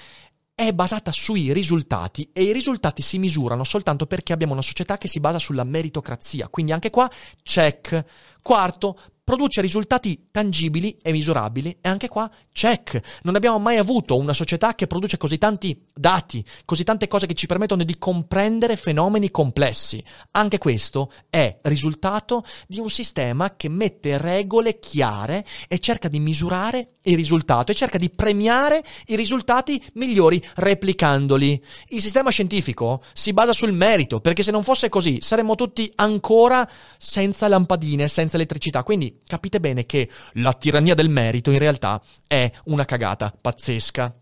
è 0.54 0.72
basata 0.72 1.12
sui 1.12 1.52
risultati 1.52 2.30
e 2.32 2.44
i 2.44 2.54
risultati 2.54 3.02
si 3.02 3.18
misurano 3.18 3.64
soltanto 3.64 4.06
perché 4.06 4.34
abbiamo 4.34 4.54
una 4.54 4.62
società 4.62 5.00
che 5.00 5.08
si 5.08 5.20
basa 5.20 5.40
sulla 5.40 5.64
meritocrazia. 5.64 6.48
Quindi 6.48 6.74
anche 6.74 6.92
qua 6.92 7.10
check. 7.42 8.06
Quarto, 8.44 9.00
produce 9.26 9.60
risultati 9.60 10.28
tangibili 10.30 10.98
e 11.02 11.12
misurabili 11.12 11.78
e 11.82 11.90
anche 11.90 12.08
qua 12.08 12.30
check. 12.52 13.02
Non 13.24 13.36
abbiamo 13.36 13.58
mai 13.58 13.78
avuto 13.78 14.16
una 14.16 14.34
società 14.34 14.76
che 14.76 14.86
produce 14.86 15.18
così 15.18 15.40
tanti 15.40 15.88
dati, 15.94 16.46
così 16.64 16.84
tante 16.84 17.08
cose 17.08 17.26
che 17.26 17.34
ci 17.34 17.48
permettono 17.48 17.84
di 17.84 17.98
comprendere 17.98 18.78
fenomeni 18.78 19.32
complessi. 19.32 20.02
Anche 20.32 20.60
questo 20.60 21.12
è 21.28 21.58
risultato 21.64 22.46
di 22.68 22.80
un 22.80 22.90
sistema 22.90 23.56
che 23.56 23.68
mette 23.68 24.20
regole 24.20 24.78
chiare 24.80 25.44
e 25.68 25.80
cerca 25.80 26.08
di 26.08 26.20
misurare 26.20 26.98
il 27.06 27.16
risultato 27.16 27.72
e 27.72 27.76
cerca 27.76 27.98
di 27.98 28.12
premiare 28.12 28.84
i 29.08 29.16
risultati 29.16 29.84
migliori 29.94 30.42
replicandoli. 30.56 31.64
Il 31.90 32.02
sistema 32.02 32.30
scientifico 32.30 33.02
si 33.14 33.34
basa 33.34 33.54
sul 33.54 33.74
merito, 33.74 34.20
perché 34.20 34.44
se 34.44 34.52
non 34.52 34.64
fosse 34.64 34.88
così 34.88 35.18
saremmo 35.20 35.56
tutti 35.56 35.92
ancora 35.96 36.70
senza 36.98 37.48
lampadine, 37.48 38.08
senza 38.08 38.36
elettricità. 38.36 38.84
Quindi 38.84 39.15
capite 39.26 39.60
bene 39.60 39.86
che 39.86 40.10
la 40.34 40.54
tirannia 40.54 40.96
del 40.96 41.10
merito 41.10 41.52
in 41.52 41.60
realtà 41.60 42.02
è 42.28 42.52
una 42.66 42.86
cagata 42.86 43.36
pazzesca. 43.40 44.14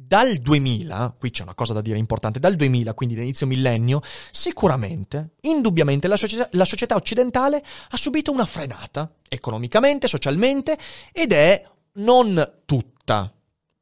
Dal 0.00 0.36
2000, 0.36 1.16
qui 1.18 1.30
c'è 1.30 1.42
una 1.42 1.54
cosa 1.54 1.72
da 1.72 1.80
dire 1.80 1.98
importante, 1.98 2.38
dal 2.38 2.54
2000, 2.54 2.94
quindi 2.94 3.16
dall'inizio 3.16 3.48
millennio, 3.48 4.00
sicuramente, 4.30 5.30
indubbiamente 5.40 6.06
la 6.06 6.16
società, 6.16 6.48
la 6.52 6.64
società 6.64 6.94
occidentale 6.94 7.64
ha 7.90 7.96
subito 7.96 8.30
una 8.30 8.46
frenata, 8.46 9.12
economicamente, 9.28 10.06
socialmente, 10.06 10.78
ed 11.12 11.32
è 11.32 11.64
non 11.94 12.60
tutta. 12.64 13.32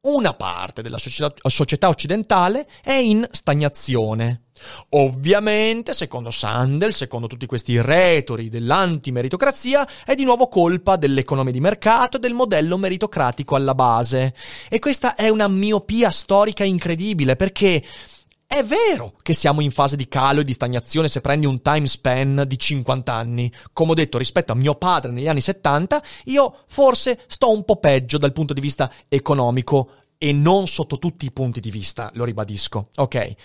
Una 0.01 0.33
parte 0.33 0.81
della 0.81 0.97
società, 0.97 1.33
società 1.49 1.87
occidentale 1.87 2.67
è 2.81 2.93
in 2.93 3.27
stagnazione. 3.31 4.46
Ovviamente, 4.89 5.93
secondo 5.93 6.31
Sandel, 6.31 6.93
secondo 6.93 7.27
tutti 7.27 7.45
questi 7.45 7.79
retori 7.81 8.49
dell'antimeritocrazia, 8.49 9.87
è 10.05 10.15
di 10.15 10.23
nuovo 10.23 10.47
colpa 10.47 10.95
dell'economia 10.95 11.51
di 11.51 11.59
mercato 11.59 12.17
e 12.17 12.19
del 12.19 12.33
modello 12.33 12.77
meritocratico 12.77 13.55
alla 13.55 13.75
base. 13.75 14.33
E 14.69 14.79
questa 14.79 15.15
è 15.15 15.29
una 15.29 15.47
miopia 15.47 16.11
storica 16.11 16.63
incredibile 16.63 17.35
perché 17.35 17.83
è 18.49 18.63
vero 18.63 19.15
che 19.21 19.33
siamo 19.33 19.59
in 19.59 19.71
fase 19.71 19.97
di 19.97 20.07
calo 20.07 20.39
e 20.39 20.45
di 20.45 20.53
stagnazione 20.53 21.09
se 21.09 21.19
prendi 21.19 21.45
un 21.45 21.61
time 21.61 21.85
span 21.85 22.45
di 22.47 22.57
50 22.57 23.13
anni. 23.13 23.51
Come 23.73 23.91
ho 23.91 23.93
detto, 23.93 24.17
rispetto 24.17 24.53
a 24.53 24.55
mio 24.55 24.75
padre 24.75 25.11
negli 25.11 25.27
anni 25.27 25.41
70, 25.41 26.01
io 26.25 26.59
forse 26.67 27.19
sto 27.27 27.51
un 27.51 27.65
po' 27.65 27.75
peggio 27.75 28.17
dal 28.17 28.31
punto 28.31 28.53
di 28.53 28.61
vista 28.61 28.89
economico 29.09 29.91
e 30.17 30.31
non 30.31 30.65
sotto 30.65 30.97
tutti 30.97 31.25
i 31.25 31.31
punti 31.31 31.59
di 31.59 31.69
vista, 31.69 32.09
lo 32.13 32.23
ribadisco. 32.23 32.87
Ok. 32.95 33.35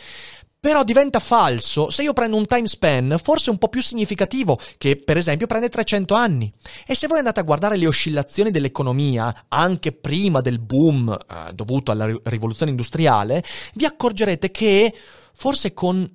Però 0.63 0.85
diventa 0.85 1.19
falso 1.19 1.91
se 1.91 2.05
io 2.05 2.13
prendo 2.13 2.37
un 2.37 2.47
time 2.47 2.69
span 2.69 3.19
forse 3.21 3.51
un 3.51 3.59
po' 3.59 3.67
più 3.67 3.83
significativo, 3.83 4.61
che 4.79 4.95
per 4.95 5.17
esempio 5.17 5.49
prende 5.49 5.69
300 5.69 6.15
anni. 6.15 6.53
E 6.87 6.95
se 6.95 7.09
voi 7.09 7.19
andate 7.19 7.41
a 7.41 7.43
guardare 7.43 7.77
le 7.77 7.89
oscillazioni 7.89 8.53
dell'economia, 8.53 9.47
anche 9.49 9.91
prima 9.91 10.41
del 10.41 10.61
boom 10.61 11.11
eh, 11.11 11.53
dovuto 11.53 11.91
alla 11.91 12.07
rivoluzione 12.23 12.71
industriale, 12.71 13.43
vi 13.75 13.87
accorgerete 13.87 14.53
che 14.53 14.95
forse 15.35 15.75
con 15.75 16.09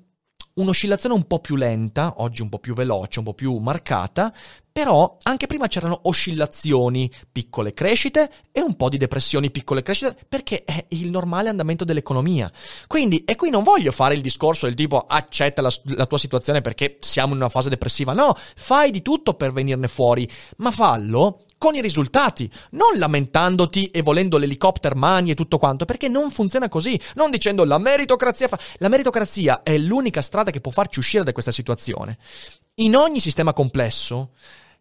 un'oscillazione 0.58 1.16
un 1.16 1.24
po' 1.24 1.40
più 1.40 1.56
lenta, 1.56 2.16
oggi 2.18 2.42
un 2.42 2.50
po' 2.50 2.60
più 2.60 2.74
veloce, 2.74 3.20
un 3.20 3.26
po' 3.26 3.34
più 3.34 3.58
marcata, 3.58 4.34
però 4.72 5.18
anche 5.24 5.48
prima 5.48 5.68
c'erano 5.68 6.02
oscillazioni, 6.04 7.12
piccole 7.32 7.74
crescite 7.74 8.30
e 8.52 8.62
un 8.62 8.76
po' 8.76 8.90
di 8.90 8.98
depressioni, 8.98 9.50
piccole 9.50 9.82
crescite, 9.82 10.16
perché 10.30 10.64
è 10.64 10.86
il 10.90 11.10
normale 11.10 11.50
andamento 11.50 11.84
dell'economia. 11.84 12.52
Quindi, 12.86 13.24
e 13.24 13.36
qui 13.36 13.50
non 13.50 13.64
voglio 13.64 13.92
fare 13.92 14.14
il 14.14 14.22
discorso 14.22 14.68
del 14.68 14.76
tipo 14.76 15.00
accetta 15.00 15.64
la, 15.64 15.74
la 15.96 16.06
tua 16.06 16.20
situazione 16.20 16.62
perché 16.62 16.98
siamo 17.00 17.34
in 17.34 17.40
una 17.40 17.50
fase 17.50 17.70
depressiva, 17.70 18.14
no, 18.14 18.36
fai 18.56 18.92
di 18.92 19.02
tutto 19.02 19.34
per 19.34 19.52
venirne 19.52 19.88
fuori, 19.88 20.30
ma 20.58 20.70
fallo 20.70 21.42
con 21.58 21.76
i 21.76 21.82
risultati, 21.82 22.50
non 22.72 22.98
lamentandoti 22.98 23.88
e 23.88 24.02
volendo 24.02 24.38
l'helicopter 24.38 24.96
mani 24.96 25.32
e 25.32 25.36
tutto 25.36 25.58
quanto, 25.58 25.86
perché 25.86 26.08
non 26.08 26.32
funziona 26.32 26.70
così, 26.70 27.00
non 27.16 27.32
dicendo 27.32 27.64
la 27.64 27.78
meritocrazia 27.78 28.48
fa... 28.48 28.60
La 28.78 28.88
meritocrazia 28.88 29.64
è 29.64 29.78
l'unica 29.78 30.22
strada 30.22 30.52
che 30.52 30.62
può 30.62 30.72
farci 30.72 31.00
uscire 31.00 31.24
da 31.24 31.32
questa 31.32 31.52
situazione. 31.52 32.18
In 32.76 32.96
ogni 32.96 33.20
sistema 33.20 33.54
complesso 33.54 34.32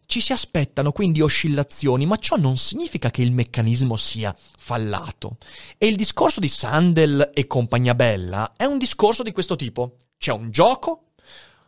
ci 0.07 0.21
si 0.21 0.31
aspettano 0.31 0.91
quindi 0.91 1.21
oscillazioni, 1.21 2.05
ma 2.05 2.15
ciò 2.17 2.37
non 2.37 2.57
significa 2.57 3.11
che 3.11 3.21
il 3.21 3.33
meccanismo 3.33 3.97
sia 3.97 4.33
fallato. 4.57 5.37
E 5.77 5.87
il 5.87 5.97
discorso 5.97 6.39
di 6.39 6.47
Sandel 6.47 7.31
e 7.33 7.45
compagnia 7.45 7.93
bella 7.93 8.53
è 8.55 8.63
un 8.63 8.77
discorso 8.77 9.21
di 9.21 9.33
questo 9.33 9.55
tipo. 9.55 9.95
C'è 10.17 10.31
un 10.31 10.49
gioco, 10.49 11.07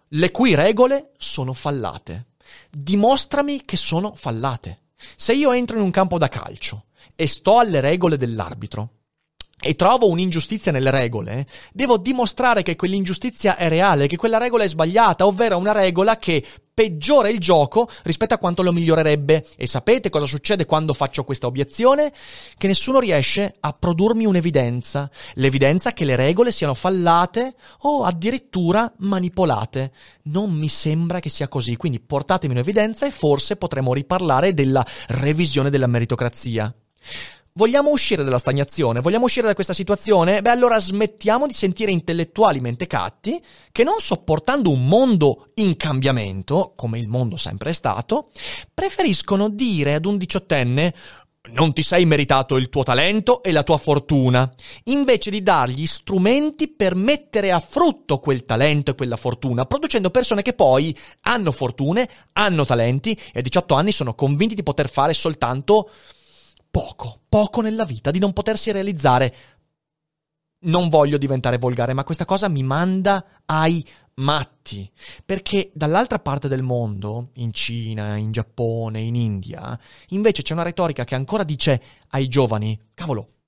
le 0.09 0.31
cui 0.31 0.55
regole 0.55 1.11
sono 1.17 1.53
fallate. 1.53 2.27
Dimostrami 2.71 3.63
che 3.65 3.75
sono 3.75 4.13
fallate. 4.15 4.79
Se 5.15 5.33
io 5.33 5.51
entro 5.51 5.77
in 5.77 5.83
un 5.83 5.91
campo 5.91 6.17
da 6.17 6.27
calcio 6.27 6.85
e 7.15 7.27
sto 7.27 7.59
alle 7.59 7.79
regole 7.79 8.17
dell'arbitro 8.17 8.98
e 9.61 9.75
trovo 9.75 10.07
un'ingiustizia 10.07 10.71
nelle 10.71 10.91
regole, 10.91 11.45
devo 11.73 11.97
dimostrare 11.97 12.63
che 12.63 12.75
quell'ingiustizia 12.75 13.57
è 13.57 13.67
reale, 13.67 14.07
che 14.07 14.15
quella 14.15 14.37
regola 14.37 14.63
è 14.63 14.67
sbagliata, 14.67 15.25
ovvero 15.25 15.57
una 15.57 15.73
regola 15.73 16.17
che 16.17 16.43
peggiora 16.79 17.27
il 17.27 17.39
gioco 17.39 17.89
rispetto 18.03 18.33
a 18.33 18.37
quanto 18.37 18.63
lo 18.63 18.71
migliorerebbe. 18.71 19.45
E 19.57 19.67
sapete 19.67 20.09
cosa 20.09 20.25
succede 20.25 20.63
quando 20.63 20.93
faccio 20.93 21.25
questa 21.25 21.47
obiezione? 21.47 22.13
Che 22.57 22.67
nessuno 22.67 23.01
riesce 23.01 23.53
a 23.59 23.73
produrmi 23.73 24.25
un'evidenza, 24.25 25.11
l'evidenza 25.33 25.91
che 25.91 26.05
le 26.05 26.15
regole 26.15 26.53
siano 26.53 26.73
fallate 26.73 27.53
o 27.79 28.05
addirittura 28.05 28.89
manipolate. 28.99 29.91
Non 30.23 30.53
mi 30.53 30.69
sembra 30.69 31.19
che 31.19 31.29
sia 31.29 31.49
così, 31.49 31.75
quindi 31.75 31.99
portatemi 31.99 32.53
un'evidenza 32.53 33.05
e 33.05 33.11
forse 33.11 33.57
potremo 33.57 33.93
riparlare 33.93 34.53
della 34.53 34.85
revisione 35.07 35.69
della 35.69 35.87
meritocrazia. 35.87 36.73
Vogliamo 37.59 37.89
uscire 37.89 38.23
dalla 38.23 38.37
stagnazione? 38.37 39.01
Vogliamo 39.01 39.25
uscire 39.25 39.45
da 39.45 39.53
questa 39.53 39.73
situazione? 39.73 40.41
Beh, 40.41 40.49
allora 40.49 40.79
smettiamo 40.79 41.45
di 41.45 41.51
sentire 41.51 41.91
intellettuali 41.91 42.61
mentecatti 42.61 43.43
che 43.73 43.83
non 43.83 43.99
sopportando 43.99 44.71
un 44.71 44.87
mondo 44.87 45.47
in 45.55 45.75
cambiamento, 45.75 46.71
come 46.77 46.99
il 46.99 47.09
mondo 47.09 47.35
sempre 47.35 47.71
è 47.71 47.73
stato, 47.73 48.31
preferiscono 48.73 49.49
dire 49.49 49.95
ad 49.95 50.05
un 50.05 50.15
diciottenne 50.15 50.93
non 51.51 51.73
ti 51.73 51.81
sei 51.81 52.05
meritato 52.05 52.55
il 52.55 52.69
tuo 52.69 52.83
talento 52.83 53.43
e 53.43 53.51
la 53.51 53.63
tua 53.63 53.77
fortuna, 53.77 54.49
invece 54.85 55.29
di 55.29 55.43
dargli 55.43 55.85
strumenti 55.85 56.69
per 56.69 56.95
mettere 56.95 57.51
a 57.51 57.59
frutto 57.59 58.19
quel 58.19 58.45
talento 58.45 58.91
e 58.91 58.95
quella 58.95 59.17
fortuna, 59.17 59.65
producendo 59.65 60.11
persone 60.11 60.43
che 60.43 60.53
poi 60.53 60.97
hanno 61.23 61.51
fortune, 61.51 62.07
hanno 62.33 62.63
talenti 62.63 63.19
e 63.33 63.39
a 63.39 63.41
18 63.41 63.75
anni 63.75 63.91
sono 63.91 64.13
convinti 64.13 64.55
di 64.55 64.63
poter 64.63 64.89
fare 64.89 65.13
soltanto 65.13 65.89
poco, 66.69 67.21
poco 67.27 67.61
nella 67.61 67.85
vita, 67.85 68.11
di 68.11 68.19
non 68.19 68.33
potersi 68.33 68.71
realizzare. 68.71 69.35
Non 70.61 70.89
voglio 70.89 71.17
diventare 71.17 71.57
volgare, 71.57 71.93
ma 71.93 72.03
questa 72.03 72.25
cosa 72.25 72.49
mi 72.49 72.63
manda 72.63 73.25
ai 73.45 73.85
matti, 74.15 74.89
perché 75.25 75.71
dall'altra 75.73 76.19
parte 76.19 76.47
del 76.47 76.63
mondo, 76.63 77.29
in 77.35 77.53
Cina, 77.53 78.17
in 78.17 78.31
Giappone, 78.31 78.99
in 78.99 79.15
India, 79.15 79.79
invece 80.09 80.41
c'è 80.41 80.53
una 80.53 80.63
retorica 80.63 81.05
che 81.05 81.15
ancora 81.15 81.43
dice 81.43 81.81
ai 82.09 82.27
giovani, 82.27 82.77
cavolo, 82.93 83.38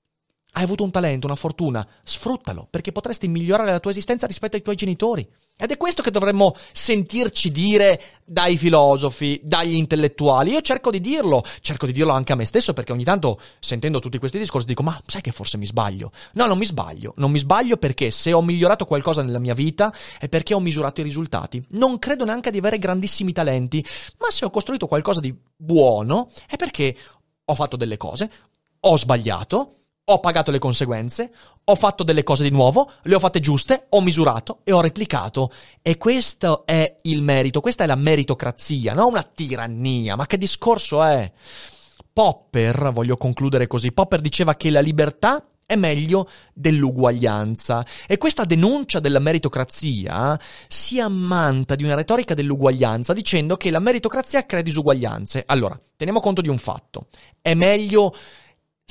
hai 0.54 0.64
avuto 0.64 0.84
un 0.84 0.90
talento, 0.90 1.26
una 1.26 1.34
fortuna, 1.34 1.86
sfruttalo, 2.04 2.66
perché 2.68 2.92
potresti 2.92 3.26
migliorare 3.26 3.70
la 3.70 3.80
tua 3.80 3.90
esistenza 3.90 4.26
rispetto 4.26 4.56
ai 4.56 4.62
tuoi 4.62 4.76
genitori. 4.76 5.26
Ed 5.56 5.70
è 5.70 5.76
questo 5.78 6.02
che 6.02 6.10
dovremmo 6.10 6.54
sentirci 6.72 7.50
dire 7.50 8.00
dai 8.24 8.58
filosofi, 8.58 9.40
dagli 9.42 9.74
intellettuali. 9.74 10.50
Io 10.52 10.60
cerco 10.60 10.90
di 10.90 11.00
dirlo, 11.00 11.42
cerco 11.60 11.86
di 11.86 11.92
dirlo 11.92 12.12
anche 12.12 12.32
a 12.32 12.36
me 12.36 12.44
stesso, 12.44 12.74
perché 12.74 12.92
ogni 12.92 13.04
tanto, 13.04 13.40
sentendo 13.60 13.98
tutti 13.98 14.18
questi 14.18 14.38
discorsi, 14.38 14.66
dico, 14.66 14.82
ma 14.82 15.00
sai 15.06 15.22
che 15.22 15.32
forse 15.32 15.56
mi 15.56 15.66
sbaglio? 15.66 16.12
No, 16.34 16.46
non 16.46 16.58
mi 16.58 16.66
sbaglio. 16.66 17.14
Non 17.16 17.30
mi 17.30 17.38
sbaglio 17.38 17.78
perché 17.78 18.10
se 18.10 18.32
ho 18.34 18.42
migliorato 18.42 18.84
qualcosa 18.84 19.22
nella 19.22 19.38
mia 19.38 19.54
vita 19.54 19.94
è 20.18 20.28
perché 20.28 20.52
ho 20.52 20.60
misurato 20.60 21.00
i 21.00 21.04
risultati. 21.04 21.64
Non 21.70 21.98
credo 21.98 22.26
neanche 22.26 22.50
di 22.50 22.58
avere 22.58 22.78
grandissimi 22.78 23.32
talenti, 23.32 23.82
ma 24.18 24.30
se 24.30 24.44
ho 24.44 24.50
costruito 24.50 24.86
qualcosa 24.86 25.20
di 25.20 25.34
buono 25.56 26.30
è 26.46 26.56
perché 26.56 26.94
ho 27.44 27.54
fatto 27.54 27.76
delle 27.76 27.96
cose, 27.96 28.30
ho 28.80 28.98
sbagliato, 28.98 29.76
ho 30.04 30.18
pagato 30.18 30.50
le 30.50 30.58
conseguenze, 30.58 31.32
ho 31.64 31.74
fatto 31.76 32.02
delle 32.02 32.24
cose 32.24 32.42
di 32.42 32.50
nuovo, 32.50 32.90
le 33.02 33.14
ho 33.14 33.18
fatte 33.20 33.40
giuste, 33.40 33.86
ho 33.90 34.00
misurato 34.00 34.60
e 34.64 34.72
ho 34.72 34.80
replicato. 34.80 35.52
E 35.80 35.96
questo 35.96 36.66
è 36.66 36.96
il 37.02 37.22
merito, 37.22 37.60
questa 37.60 37.84
è 37.84 37.86
la 37.86 37.94
meritocrazia, 37.94 38.94
non 38.94 39.10
una 39.10 39.22
tirannia. 39.22 40.16
Ma 40.16 40.26
che 40.26 40.38
discorso 40.38 41.02
è? 41.02 41.30
Popper, 42.12 42.90
voglio 42.92 43.16
concludere 43.16 43.66
così, 43.66 43.92
Popper 43.92 44.20
diceva 44.20 44.54
che 44.54 44.70
la 44.70 44.80
libertà 44.80 45.46
è 45.64 45.76
meglio 45.76 46.28
dell'uguaglianza. 46.52 47.86
E 48.06 48.18
questa 48.18 48.44
denuncia 48.44 49.00
della 49.00 49.20
meritocrazia 49.20 50.38
si 50.68 51.00
ammanta 51.00 51.74
di 51.74 51.84
una 51.84 51.94
retorica 51.94 52.34
dell'uguaglianza 52.34 53.14
dicendo 53.14 53.56
che 53.56 53.70
la 53.70 53.78
meritocrazia 53.78 54.44
crea 54.44 54.60
disuguaglianze. 54.60 55.44
Allora, 55.46 55.78
teniamo 55.96 56.20
conto 56.20 56.42
di 56.42 56.48
un 56.48 56.58
fatto. 56.58 57.06
È 57.40 57.54
meglio 57.54 58.14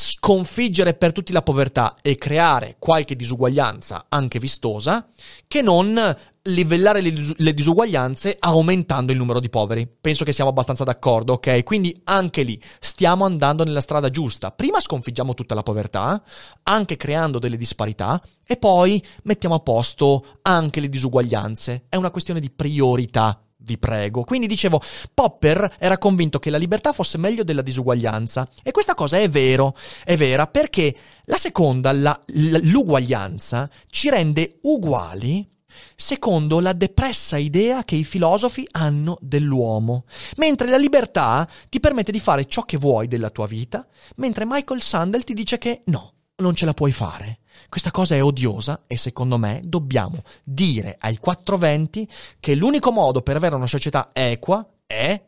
sconfiggere 0.02 0.96
per 0.96 1.12
tutti 1.12 1.32
la 1.32 1.44
povertà 1.44 1.96
e 2.02 2.18
creare 2.18 2.78
qualche 2.80 3.16
disuguaglianza 3.16 4.08
anche 4.10 4.40
vistosa 4.40 5.08
che 5.48 5.62
non 5.62 6.18
livellare 6.46 7.02
le, 7.02 7.12
dis- 7.12 7.36
le, 7.38 7.54
disuguaglianze 7.54 8.38
aumentando 8.40 9.12
il 9.12 9.20
numero 9.20 9.40
di 9.40 9.50
poveri. 9.50 9.88
Penso 9.88 10.26
che 10.26 10.34
siamo 10.34 10.50
abbastanza 10.50 10.84
d'accordo, 10.84 11.34
ok? 11.34 11.64
Quindi 11.64 12.02
anche 12.06 12.42
lì 12.42 12.60
stiamo 12.80 13.26
andando 13.26 13.64
nella 13.64 13.80
strada 13.80 14.10
giusta. 14.10 14.50
Prima 14.50 14.80
sconfiggiamo 14.80 15.36
tutta 15.36 15.54
la 15.54 15.62
povertà, 15.62 16.24
anche 16.64 16.98
creando 16.98 17.38
delle 17.38 17.58
disparità, 17.58 18.20
e 18.44 18.58
poi 18.58 19.04
mettiamo 19.24 19.54
a 19.54 19.60
posto 19.60 20.40
anche 20.42 20.80
le 20.80 20.90
disuguaglianze. 20.90 21.86
È 21.90 21.96
una 21.96 22.10
questione 22.10 22.40
di 22.40 22.50
priorità. 22.50 23.40
Vi 23.64 23.78
prego. 23.78 24.24
Quindi 24.24 24.48
dicevo, 24.48 24.82
Popper 25.14 25.76
era 25.78 25.98
convinto 25.98 26.40
che 26.40 26.50
la 26.50 26.58
libertà 26.58 26.94
fosse 26.94 27.18
meglio 27.18 27.44
della 27.44 27.62
disuguaglianza. 27.62 28.50
E 28.64 28.72
questa 28.72 28.96
cosa 28.96 29.20
è 29.20 29.30
vero, 29.30 29.76
è 30.04 30.16
vera, 30.16 30.48
perché 30.48 30.96
la 31.26 31.38
seconda, 31.38 31.92
la, 31.92 32.20
l'uguaglianza, 32.28 33.70
ci 33.88 34.10
rende 34.10 34.58
uguali 34.62 35.48
secondo 35.96 36.60
la 36.60 36.74
depressa 36.74 37.38
idea 37.38 37.84
che 37.84 37.96
i 37.96 38.04
filosofi 38.04 38.68
hanno 38.72 39.18
dell'uomo, 39.22 40.06
mentre 40.38 40.70
la 40.70 40.78
libertà 40.78 41.48
ti 41.70 41.80
permette 41.80 42.12
di 42.12 42.20
fare 42.20 42.46
ciò 42.46 42.64
che 42.64 42.78
vuoi 42.78 43.08
della 43.08 43.30
tua 43.30 43.48
vita, 43.48 43.88
mentre 44.16 44.46
Michael 44.46 44.82
Sandel 44.82 45.24
ti 45.24 45.34
dice 45.34 45.58
che 45.58 45.84
no, 45.86 46.14
non 46.38 46.56
ce 46.56 46.66
la 46.66 46.74
puoi 46.74 46.92
fare. 46.92 47.41
Questa 47.70 47.92
cosa 47.92 48.16
è 48.16 48.24
odiosa 48.24 48.84
e 48.88 48.98
secondo 48.98 49.38
me 49.38 49.62
dobbiamo 49.64 50.24
dire 50.44 50.96
ai 51.00 51.18
420 51.18 52.08
che 52.40 52.56
l'unico 52.56 52.92
modo 52.92 53.22
per 53.22 53.36
avere 53.36 53.56
una 53.56 53.68
società 53.68 54.10
equa 54.14 54.68
è 54.86 55.22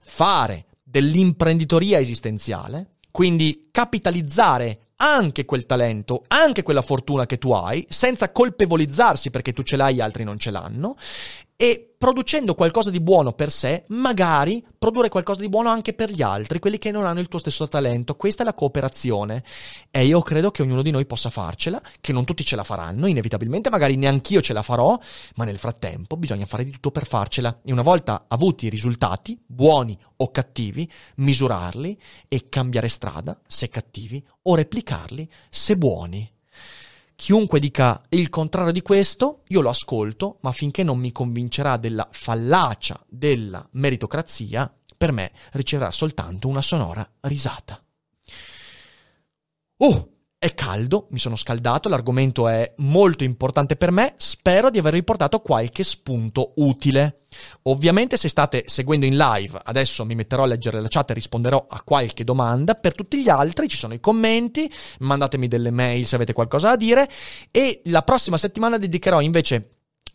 fare 0.00 0.66
dell'imprenditoria 0.82 1.98
esistenziale, 1.98 2.96
quindi 3.10 3.68
capitalizzare 3.70 4.88
anche 4.96 5.44
quel 5.44 5.66
talento, 5.66 6.24
anche 6.28 6.62
quella 6.62 6.82
fortuna 6.82 7.26
che 7.26 7.38
tu 7.38 7.50
hai, 7.52 7.84
senza 7.88 8.30
colpevolizzarsi 8.30 9.30
perché 9.30 9.52
tu 9.52 9.62
ce 9.62 9.76
l'hai 9.76 9.98
e 9.98 10.02
altri 10.02 10.24
non 10.24 10.38
ce 10.38 10.50
l'hanno, 10.50 10.96
e 11.62 11.94
producendo 11.96 12.56
qualcosa 12.56 12.90
di 12.90 12.98
buono 12.98 13.34
per 13.34 13.52
sé, 13.52 13.84
magari 13.90 14.66
produrre 14.76 15.08
qualcosa 15.08 15.42
di 15.42 15.48
buono 15.48 15.68
anche 15.68 15.92
per 15.92 16.10
gli 16.10 16.20
altri, 16.20 16.58
quelli 16.58 16.76
che 16.76 16.90
non 16.90 17.06
hanno 17.06 17.20
il 17.20 17.28
tuo 17.28 17.38
stesso 17.38 17.68
talento. 17.68 18.16
Questa 18.16 18.42
è 18.42 18.44
la 18.44 18.52
cooperazione 18.52 19.44
e 19.88 20.04
io 20.04 20.20
credo 20.22 20.50
che 20.50 20.62
ognuno 20.62 20.82
di 20.82 20.90
noi 20.90 21.06
possa 21.06 21.30
farcela, 21.30 21.80
che 22.00 22.12
non 22.12 22.24
tutti 22.24 22.44
ce 22.44 22.56
la 22.56 22.64
faranno, 22.64 23.06
inevitabilmente, 23.06 23.70
magari 23.70 23.94
neanch'io 23.94 24.40
ce 24.40 24.52
la 24.52 24.64
farò, 24.64 24.98
ma 25.36 25.44
nel 25.44 25.58
frattempo 25.58 26.16
bisogna 26.16 26.46
fare 26.46 26.64
di 26.64 26.72
tutto 26.72 26.90
per 26.90 27.06
farcela. 27.06 27.60
E 27.64 27.70
una 27.70 27.82
volta 27.82 28.24
avuti 28.26 28.66
i 28.66 28.68
risultati, 28.68 29.40
buoni 29.46 29.96
o 30.16 30.32
cattivi, 30.32 30.90
misurarli 31.18 31.96
e 32.26 32.48
cambiare 32.48 32.88
strada, 32.88 33.40
se 33.46 33.68
cattivi, 33.68 34.20
o 34.42 34.56
replicarli, 34.56 35.30
se 35.48 35.76
buoni. 35.76 36.28
Chiunque 37.22 37.60
dica 37.60 38.02
il 38.08 38.28
contrario 38.30 38.72
di 38.72 38.82
questo, 38.82 39.44
io 39.46 39.60
lo 39.60 39.68
ascolto, 39.68 40.38
ma 40.40 40.50
finché 40.50 40.82
non 40.82 40.98
mi 40.98 41.12
convincerà 41.12 41.76
della 41.76 42.08
fallacia 42.10 43.00
della 43.08 43.64
meritocrazia, 43.74 44.76
per 44.96 45.12
me 45.12 45.30
riceverà 45.52 45.92
soltanto 45.92 46.48
una 46.48 46.62
sonora 46.62 47.08
risata. 47.20 47.80
Oh, 49.76 50.11
è 50.42 50.54
caldo, 50.54 51.06
mi 51.10 51.20
sono 51.20 51.36
scaldato, 51.36 51.88
l'argomento 51.88 52.48
è 52.48 52.74
molto 52.78 53.22
importante 53.22 53.76
per 53.76 53.92
me, 53.92 54.14
spero 54.16 54.70
di 54.70 54.78
aver 54.80 54.92
riportato 54.92 55.38
qualche 55.38 55.84
spunto 55.84 56.54
utile. 56.56 57.26
Ovviamente 57.62 58.16
se 58.16 58.28
state 58.28 58.64
seguendo 58.66 59.06
in 59.06 59.16
live, 59.16 59.60
adesso 59.62 60.04
mi 60.04 60.16
metterò 60.16 60.42
a 60.42 60.46
leggere 60.46 60.80
la 60.80 60.88
chat 60.88 61.10
e 61.10 61.14
risponderò 61.14 61.64
a 61.68 61.82
qualche 61.82 62.24
domanda, 62.24 62.74
per 62.74 62.96
tutti 62.96 63.22
gli 63.22 63.28
altri 63.28 63.68
ci 63.68 63.76
sono 63.76 63.94
i 63.94 64.00
commenti, 64.00 64.68
mandatemi 64.98 65.46
delle 65.46 65.70
mail 65.70 66.04
se 66.06 66.16
avete 66.16 66.32
qualcosa 66.32 66.70
da 66.70 66.76
dire 66.76 67.08
e 67.52 67.80
la 67.84 68.02
prossima 68.02 68.36
settimana 68.36 68.78
dedicherò 68.78 69.20
invece 69.20 69.68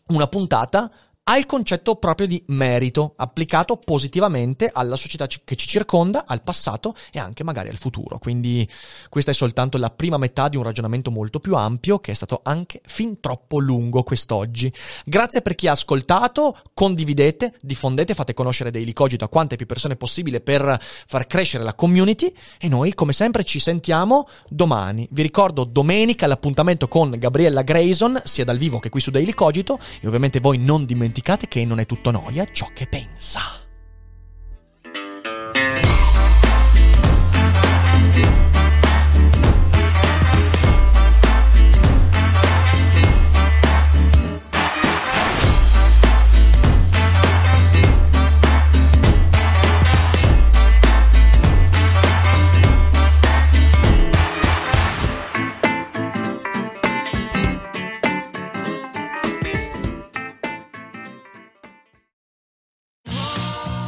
una 0.08 0.26
puntata 0.26 0.92
al 1.30 1.44
concetto 1.44 1.96
proprio 1.96 2.26
di 2.26 2.42
merito, 2.46 3.12
applicato 3.16 3.76
positivamente 3.76 4.70
alla 4.72 4.96
società 4.96 5.26
che 5.26 5.56
ci 5.56 5.66
circonda, 5.66 6.24
al 6.26 6.40
passato 6.40 6.94
e 7.12 7.18
anche 7.18 7.44
magari 7.44 7.68
al 7.68 7.76
futuro. 7.76 8.18
Quindi 8.18 8.66
questa 9.10 9.32
è 9.32 9.34
soltanto 9.34 9.76
la 9.76 9.90
prima 9.90 10.16
metà 10.16 10.48
di 10.48 10.56
un 10.56 10.62
ragionamento 10.62 11.10
molto 11.10 11.38
più 11.38 11.54
ampio 11.54 11.98
che 11.98 12.12
è 12.12 12.14
stato 12.14 12.40
anche 12.42 12.80
fin 12.86 13.20
troppo 13.20 13.58
lungo 13.58 14.02
quest'oggi. 14.04 14.72
Grazie 15.04 15.42
per 15.42 15.54
chi 15.54 15.66
ha 15.66 15.72
ascoltato, 15.72 16.56
condividete, 16.72 17.56
diffondete, 17.60 18.14
fate 18.14 18.32
conoscere 18.32 18.70
Daily 18.70 18.94
Cogito 18.94 19.26
a 19.26 19.28
quante 19.28 19.56
più 19.56 19.66
persone 19.66 19.96
possibile 19.96 20.40
per 20.40 20.80
far 20.80 21.26
crescere 21.26 21.62
la 21.62 21.74
community 21.74 22.32
e 22.58 22.68
noi 22.68 22.94
come 22.94 23.12
sempre 23.12 23.44
ci 23.44 23.58
sentiamo 23.58 24.26
domani. 24.48 25.06
Vi 25.10 25.20
ricordo 25.20 25.64
domenica 25.64 26.26
l'appuntamento 26.26 26.88
con 26.88 27.14
Gabriella 27.18 27.60
Grayson, 27.60 28.18
sia 28.24 28.46
dal 28.46 28.56
vivo 28.56 28.78
che 28.78 28.88
qui 28.88 29.02
su 29.02 29.10
Daily 29.10 29.34
Cogito 29.34 29.78
e 30.00 30.06
ovviamente 30.06 30.40
voi 30.40 30.56
non 30.56 30.86
dimenticate 30.86 31.16
dimenticate 31.18 31.48
che 31.48 31.64
non 31.64 31.80
è 31.80 31.86
tutto 31.86 32.10
noia 32.10 32.44
ciò 32.44 32.68
che 32.72 32.86
pensa. 32.86 33.67